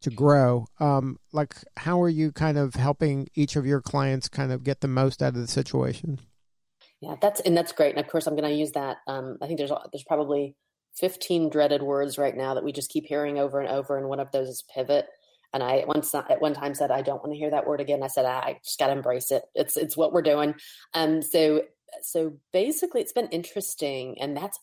to 0.00 0.10
grow." 0.10 0.66
Um, 0.80 1.20
like, 1.32 1.54
how 1.76 2.02
are 2.02 2.08
you 2.08 2.32
kind 2.32 2.58
of 2.58 2.74
helping 2.74 3.28
each 3.36 3.54
of 3.54 3.64
your 3.64 3.80
clients 3.80 4.28
kind 4.28 4.50
of 4.50 4.64
get 4.64 4.80
the 4.80 4.88
most 4.88 5.22
out 5.22 5.34
of 5.34 5.40
the 5.40 5.46
situation? 5.46 6.18
Yeah, 7.02 7.16
that's 7.20 7.40
and 7.40 7.54
that's 7.54 7.72
great. 7.72 7.94
And 7.94 8.04
of 8.04 8.10
course, 8.10 8.26
I'm 8.26 8.36
going 8.36 8.48
to 8.48 8.56
use 8.56 8.72
that. 8.72 8.98
Um, 9.06 9.36
I 9.42 9.46
think 9.46 9.58
there's 9.58 9.72
there's 9.92 10.04
probably 10.04 10.56
15 10.96 11.50
dreaded 11.50 11.82
words 11.82 12.16
right 12.16 12.36
now 12.36 12.54
that 12.54 12.64
we 12.64 12.72
just 12.72 12.90
keep 12.90 13.04
hearing 13.06 13.38
over 13.38 13.60
and 13.60 13.68
over, 13.68 13.98
and 13.98 14.08
one 14.08 14.20
of 14.20 14.30
those 14.32 14.48
is 14.48 14.64
pivot 14.74 15.06
and 15.52 15.62
I 15.62 15.84
once 15.86 16.14
at 16.14 16.40
one 16.40 16.54
time 16.54 16.74
said, 16.74 16.90
I 16.90 17.02
don't 17.02 17.22
want 17.22 17.32
to 17.32 17.38
hear 17.38 17.50
that 17.50 17.66
word 17.66 17.80
again. 17.80 18.02
I 18.02 18.06
said, 18.06 18.24
I 18.24 18.58
just 18.64 18.78
got 18.78 18.86
to 18.86 18.92
embrace 18.92 19.30
it. 19.30 19.42
It's 19.54 19.76
it's 19.76 19.96
what 19.96 20.12
we're 20.12 20.22
doing. 20.22 20.54
And 20.94 21.24
so 21.24 21.62
so 22.00 22.34
basically, 22.52 23.02
it's 23.02 23.12
been 23.12 23.28
interesting, 23.28 24.16
and 24.20 24.36
that's 24.36 24.58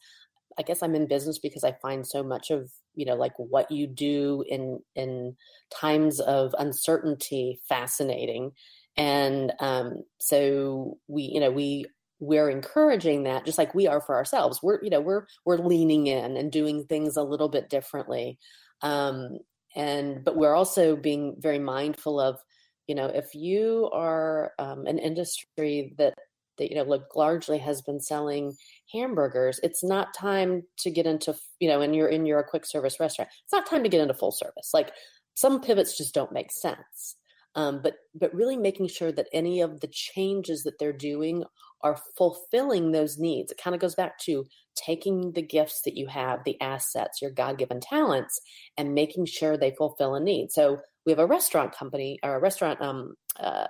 I 0.57 0.63
guess 0.63 0.81
I'm 0.81 0.95
in 0.95 1.07
business 1.07 1.37
because 1.39 1.63
I 1.63 1.73
find 1.81 2.05
so 2.05 2.23
much 2.23 2.49
of 2.49 2.71
you 2.95 3.05
know 3.05 3.15
like 3.15 3.33
what 3.37 3.69
you 3.69 3.85
do 3.85 4.43
in 4.47 4.79
in 4.95 5.35
times 5.71 6.19
of 6.19 6.55
uncertainty 6.57 7.59
fascinating, 7.69 8.53
and 8.97 9.53
um, 9.59 10.03
so 10.19 10.97
we 11.07 11.23
you 11.23 11.39
know 11.39 11.51
we 11.51 11.85
we're 12.19 12.49
encouraging 12.49 13.23
that 13.23 13.45
just 13.45 13.57
like 13.57 13.73
we 13.73 13.87
are 13.87 14.01
for 14.01 14.15
ourselves. 14.15 14.61
We're 14.61 14.83
you 14.83 14.89
know 14.89 15.01
we're 15.01 15.25
we're 15.45 15.57
leaning 15.57 16.07
in 16.07 16.37
and 16.37 16.51
doing 16.51 16.85
things 16.85 17.17
a 17.17 17.23
little 17.23 17.49
bit 17.49 17.69
differently, 17.69 18.37
um, 18.81 19.39
and 19.75 20.23
but 20.23 20.35
we're 20.35 20.55
also 20.55 20.95
being 20.95 21.35
very 21.39 21.59
mindful 21.59 22.19
of 22.19 22.39
you 22.87 22.95
know 22.95 23.07
if 23.07 23.33
you 23.33 23.89
are 23.93 24.53
um, 24.59 24.85
an 24.85 24.99
industry 24.99 25.93
that 25.97 26.15
that 26.57 26.69
you 26.69 26.75
know 26.75 26.83
like 26.83 27.15
largely 27.15 27.57
has 27.57 27.81
been 27.81 28.01
selling 28.01 28.53
hamburgers 28.91 29.61
it's 29.63 29.83
not 29.83 30.13
time 30.13 30.61
to 30.77 30.91
get 30.91 31.07
into 31.07 31.33
you 31.59 31.69
know 31.69 31.81
and 31.81 31.95
you're 31.95 32.09
in 32.09 32.25
your 32.25 32.43
quick 32.43 32.65
service 32.65 32.99
restaurant. 32.99 33.29
It's 33.43 33.53
not 33.53 33.65
time 33.65 33.83
to 33.83 33.89
get 33.89 34.01
into 34.01 34.13
full 34.13 34.31
service. 34.31 34.71
Like 34.73 34.91
some 35.35 35.61
pivots 35.61 35.97
just 35.97 36.13
don't 36.13 36.33
make 36.33 36.51
sense. 36.51 37.15
Um, 37.55 37.81
but 37.81 37.95
but 38.13 38.33
really 38.33 38.57
making 38.57 38.89
sure 38.89 39.11
that 39.11 39.27
any 39.33 39.61
of 39.61 39.79
the 39.79 39.87
changes 39.87 40.63
that 40.63 40.77
they're 40.77 40.93
doing 40.93 41.43
are 41.81 41.97
fulfilling 42.17 42.91
those 42.91 43.17
needs 43.17 43.51
it 43.51 43.61
kind 43.61 43.75
of 43.75 43.81
goes 43.81 43.95
back 43.95 44.17
to 44.19 44.45
taking 44.75 45.31
the 45.33 45.41
gifts 45.41 45.81
that 45.81 45.97
you 45.97 46.07
have 46.07 46.43
the 46.43 46.59
assets 46.61 47.21
your 47.21 47.31
god-given 47.31 47.79
talents 47.79 48.39
and 48.77 48.93
making 48.93 49.25
sure 49.25 49.57
they 49.57 49.71
fulfill 49.71 50.15
a 50.15 50.19
need 50.19 50.51
so 50.51 50.79
we 51.05 51.11
have 51.11 51.19
a 51.19 51.25
restaurant 51.25 51.75
company 51.75 52.19
or 52.23 52.35
a 52.35 52.39
restaurant 52.39 52.81
um, 52.81 53.15
uh, 53.39 53.67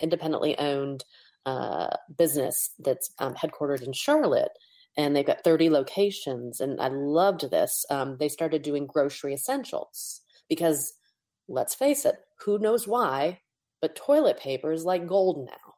independently 0.00 0.58
owned 0.58 1.04
uh, 1.46 1.88
business 2.16 2.70
that's 2.78 3.12
um, 3.18 3.34
headquartered 3.34 3.82
in 3.82 3.92
Charlotte, 3.92 4.52
and 4.96 5.14
they've 5.14 5.26
got 5.26 5.44
30 5.44 5.70
locations. 5.70 6.60
And 6.60 6.80
I 6.80 6.88
loved 6.88 7.50
this. 7.50 7.84
Um, 7.90 8.16
they 8.18 8.28
started 8.28 8.62
doing 8.62 8.86
grocery 8.86 9.34
essentials 9.34 10.20
because, 10.48 10.94
let's 11.48 11.74
face 11.74 12.04
it, 12.04 12.16
who 12.40 12.58
knows 12.58 12.86
why, 12.86 13.40
but 13.80 13.96
toilet 13.96 14.38
paper 14.38 14.72
is 14.72 14.84
like 14.84 15.06
gold 15.06 15.46
now. 15.46 15.74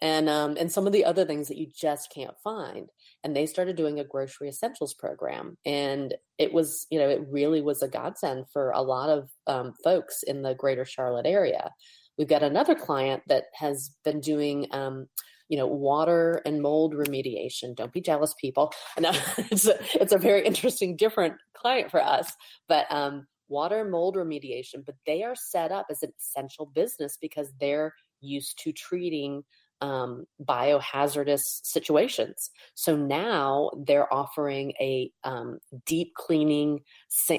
And 0.00 0.28
um, 0.28 0.56
and 0.58 0.70
some 0.70 0.86
of 0.86 0.92
the 0.92 1.04
other 1.04 1.24
things 1.24 1.48
that 1.48 1.56
you 1.56 1.66
just 1.74 2.10
can't 2.12 2.38
find. 2.42 2.90
And 3.22 3.34
they 3.34 3.46
started 3.46 3.76
doing 3.76 4.00
a 4.00 4.04
grocery 4.04 4.48
essentials 4.48 4.92
program, 4.92 5.56
and 5.64 6.14
it 6.36 6.52
was 6.52 6.86
you 6.90 6.98
know 6.98 7.08
it 7.08 7.22
really 7.30 7.62
was 7.62 7.80
a 7.82 7.88
godsend 7.88 8.46
for 8.52 8.70
a 8.70 8.82
lot 8.82 9.08
of 9.08 9.30
um, 9.46 9.72
folks 9.82 10.22
in 10.24 10.42
the 10.42 10.54
greater 10.54 10.84
Charlotte 10.84 11.26
area. 11.26 11.70
We've 12.18 12.28
got 12.28 12.42
another 12.42 12.74
client 12.74 13.22
that 13.28 13.44
has 13.54 13.90
been 14.04 14.20
doing, 14.20 14.66
um, 14.70 15.06
you 15.48 15.58
know, 15.58 15.66
water 15.66 16.40
and 16.46 16.62
mold 16.62 16.94
remediation. 16.94 17.74
Don't 17.74 17.92
be 17.92 18.00
jealous, 18.00 18.34
people. 18.40 18.72
It's 19.50 19.66
a, 19.66 19.74
it's 19.94 20.12
a 20.12 20.18
very 20.18 20.46
interesting, 20.46 20.96
different 20.96 21.34
client 21.56 21.90
for 21.90 22.02
us, 22.02 22.32
but 22.68 22.86
um, 22.90 23.26
water 23.48 23.80
and 23.80 23.90
mold 23.90 24.16
remediation. 24.16 24.84
But 24.84 24.96
they 25.06 25.22
are 25.22 25.34
set 25.34 25.72
up 25.72 25.86
as 25.90 26.02
an 26.02 26.12
essential 26.18 26.66
business 26.66 27.18
because 27.20 27.52
they're 27.60 27.94
used 28.20 28.58
to 28.60 28.72
treating 28.72 29.42
um, 29.80 30.24
biohazardous 30.42 31.42
situations. 31.62 32.50
So 32.74 32.96
now 32.96 33.70
they're 33.86 34.12
offering 34.12 34.72
a 34.80 35.10
um, 35.24 35.58
deep 35.86 36.14
cleaning, 36.16 36.80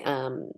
um, 0.06 0.52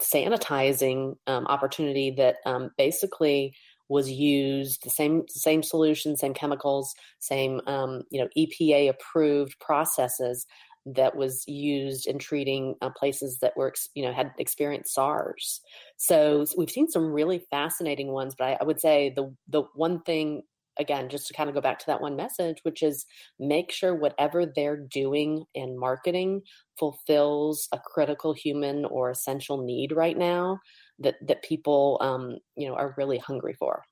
sanitizing 0.00 1.16
um, 1.26 1.46
opportunity 1.46 2.10
that 2.12 2.36
um, 2.44 2.70
basically 2.76 3.54
was 3.88 4.10
used 4.10 4.84
the 4.84 4.90
same 4.90 5.22
same 5.28 5.62
solution, 5.62 6.16
same 6.16 6.34
chemicals, 6.34 6.94
same 7.20 7.60
um, 7.66 8.02
you 8.10 8.20
know 8.20 8.28
EPA 8.36 8.90
approved 8.90 9.58
processes 9.60 10.46
that 10.94 11.16
was 11.16 11.44
used 11.46 12.06
in 12.06 12.18
treating 12.18 12.74
uh, 12.80 12.90
places 12.90 13.38
that 13.40 13.56
were 13.56 13.72
you 13.94 14.04
know 14.04 14.12
had 14.12 14.32
experienced 14.38 14.94
SARS. 14.94 15.60
So 15.96 16.44
we've 16.56 16.70
seen 16.70 16.88
some 16.88 17.12
really 17.12 17.42
fascinating 17.50 18.08
ones, 18.08 18.34
but 18.36 18.48
I, 18.48 18.58
I 18.60 18.64
would 18.64 18.80
say 18.80 19.12
the 19.14 19.34
the 19.48 19.62
one 19.74 20.02
thing 20.02 20.42
again, 20.78 21.08
just 21.08 21.26
to 21.28 21.34
kind 21.34 21.48
of 21.48 21.54
go 21.54 21.60
back 21.60 21.78
to 21.80 21.86
that 21.86 22.00
one 22.00 22.16
message, 22.16 22.58
which 22.62 22.82
is 22.82 23.06
make 23.38 23.72
sure 23.72 23.94
whatever 23.94 24.46
they're 24.46 24.76
doing 24.76 25.44
in 25.54 25.78
marketing 25.78 26.42
fulfills 26.78 27.68
a 27.72 27.78
critical 27.78 28.32
human 28.32 28.84
or 28.84 29.10
essential 29.10 29.64
need 29.64 29.92
right 29.92 30.16
now 30.16 30.58
that 30.98 31.16
that 31.26 31.42
people 31.42 31.98
um, 32.00 32.38
you 32.56 32.68
know 32.68 32.74
are 32.74 32.94
really 32.96 33.18
hungry 33.18 33.54
for. 33.58 33.84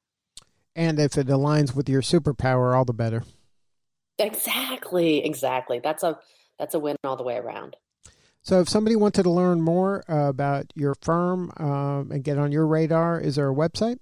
And 0.75 0.99
if 0.99 1.17
it 1.17 1.29
aligns 1.29 1.75
with 1.75 1.89
your 1.89 2.03
superpower, 2.03 2.77
all 2.77 2.85
the 2.85 2.93
better. 2.93 3.25
Exactly, 4.19 5.25
exactly. 5.25 5.81
That's 5.83 6.03
a 6.03 6.19
that's 6.59 6.75
a 6.75 6.79
win 6.79 6.97
all 7.05 7.17
the 7.17 7.23
way 7.23 7.37
around. 7.37 7.77
So, 8.43 8.61
if 8.61 8.69
somebody 8.69 8.95
wanted 8.95 9.25
to 9.25 9.31
learn 9.31 9.61
more 9.61 10.05
uh, 10.09 10.29
about 10.29 10.73
your 10.77 10.95
firm 10.95 11.51
um, 11.57 12.13
and 12.13 12.23
get 12.23 12.39
on 12.39 12.53
your 12.53 12.67
radar, 12.67 13.21
is 13.21 13.35
there 13.35 13.51
a 13.51 13.55
website? 13.55 13.99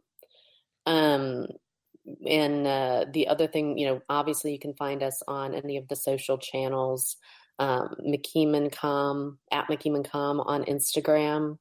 Um, 0.86 1.48
and 2.28 2.68
uh, 2.68 3.06
the 3.12 3.28
other 3.28 3.48
thing, 3.48 3.78
you 3.78 3.88
know, 3.88 4.02
obviously 4.10 4.52
you 4.52 4.60
can 4.60 4.74
find 4.76 5.02
us 5.02 5.22
on 5.28 5.56
any 5.56 5.78
of 5.78 5.88
the 5.88 5.96
social 5.96 6.38
channels, 6.38 7.18
um, 7.60 7.96
McKeemanCom, 8.06 9.38
at 9.52 9.68
McKeemanCom 9.68 10.46
on 10.46 10.66
Instagram. 10.66 11.58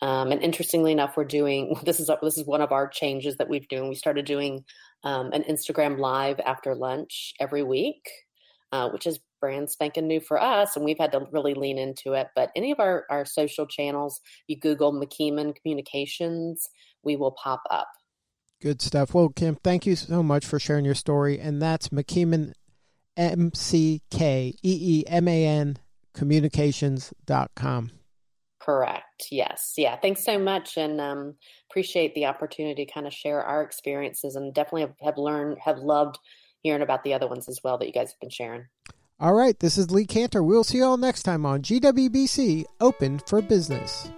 Um, 0.00 0.32
and 0.32 0.42
interestingly 0.42 0.92
enough, 0.92 1.16
we're 1.16 1.24
doing 1.24 1.76
this 1.84 2.00
is 2.00 2.10
this 2.22 2.38
is 2.38 2.46
one 2.46 2.60
of 2.60 2.72
our 2.72 2.88
changes 2.88 3.36
that 3.36 3.48
we've 3.48 3.68
doing. 3.68 3.88
We 3.88 3.94
started 3.94 4.24
doing 4.24 4.64
um, 5.02 5.32
an 5.32 5.44
Instagram 5.44 5.98
live 5.98 6.40
after 6.40 6.74
lunch 6.74 7.34
every 7.38 7.62
week, 7.62 8.08
uh, 8.72 8.88
which 8.90 9.06
is 9.06 9.20
brand 9.44 9.68
spanking 9.68 10.06
new 10.06 10.20
for 10.20 10.40
us, 10.40 10.74
and 10.74 10.86
we've 10.86 10.98
had 10.98 11.12
to 11.12 11.26
really 11.30 11.52
lean 11.52 11.76
into 11.76 12.14
it. 12.14 12.28
But 12.34 12.50
any 12.56 12.72
of 12.72 12.80
our, 12.80 13.04
our 13.10 13.26
social 13.26 13.66
channels, 13.66 14.22
you 14.46 14.58
Google 14.58 14.90
McKeeman 14.90 15.54
Communications, 15.54 16.70
we 17.02 17.14
will 17.14 17.32
pop 17.32 17.60
up. 17.70 17.88
Good 18.62 18.80
stuff. 18.80 19.12
Well, 19.12 19.28
Kim, 19.28 19.56
thank 19.56 19.84
you 19.84 19.96
so 19.96 20.22
much 20.22 20.46
for 20.46 20.58
sharing 20.58 20.86
your 20.86 20.94
story. 20.94 21.38
And 21.38 21.60
that's 21.60 21.90
McKeeman, 21.90 22.54
M 23.18 23.52
C 23.52 24.00
K 24.10 24.54
E 24.62 25.02
E 25.02 25.04
M 25.08 25.28
A 25.28 25.46
N 25.46 25.76
communications.com. 26.14 27.90
Correct. 28.60 29.26
Yes. 29.30 29.74
Yeah. 29.76 29.96
Thanks 29.96 30.24
so 30.24 30.38
much. 30.38 30.78
And 30.78 31.02
um, 31.02 31.34
appreciate 31.70 32.14
the 32.14 32.24
opportunity 32.24 32.86
to 32.86 32.90
kind 32.90 33.06
of 33.06 33.12
share 33.12 33.42
our 33.42 33.62
experiences 33.62 34.36
and 34.36 34.54
definitely 34.54 34.82
have, 34.82 34.94
have 35.02 35.18
learned, 35.18 35.58
have 35.62 35.80
loved 35.80 36.18
hearing 36.62 36.80
about 36.80 37.04
the 37.04 37.12
other 37.12 37.28
ones 37.28 37.46
as 37.46 37.60
well 37.62 37.76
that 37.76 37.86
you 37.86 37.92
guys 37.92 38.12
have 38.12 38.20
been 38.20 38.30
sharing. 38.30 38.64
All 39.24 39.32
right, 39.32 39.58
this 39.58 39.78
is 39.78 39.90
Lee 39.90 40.04
Kantor. 40.04 40.44
We'll 40.44 40.64
see 40.64 40.76
you 40.76 40.84
all 40.84 40.98
next 40.98 41.22
time 41.22 41.46
on 41.46 41.62
GWBC 41.62 42.66
Open 42.78 43.18
for 43.20 43.40
Business. 43.40 44.10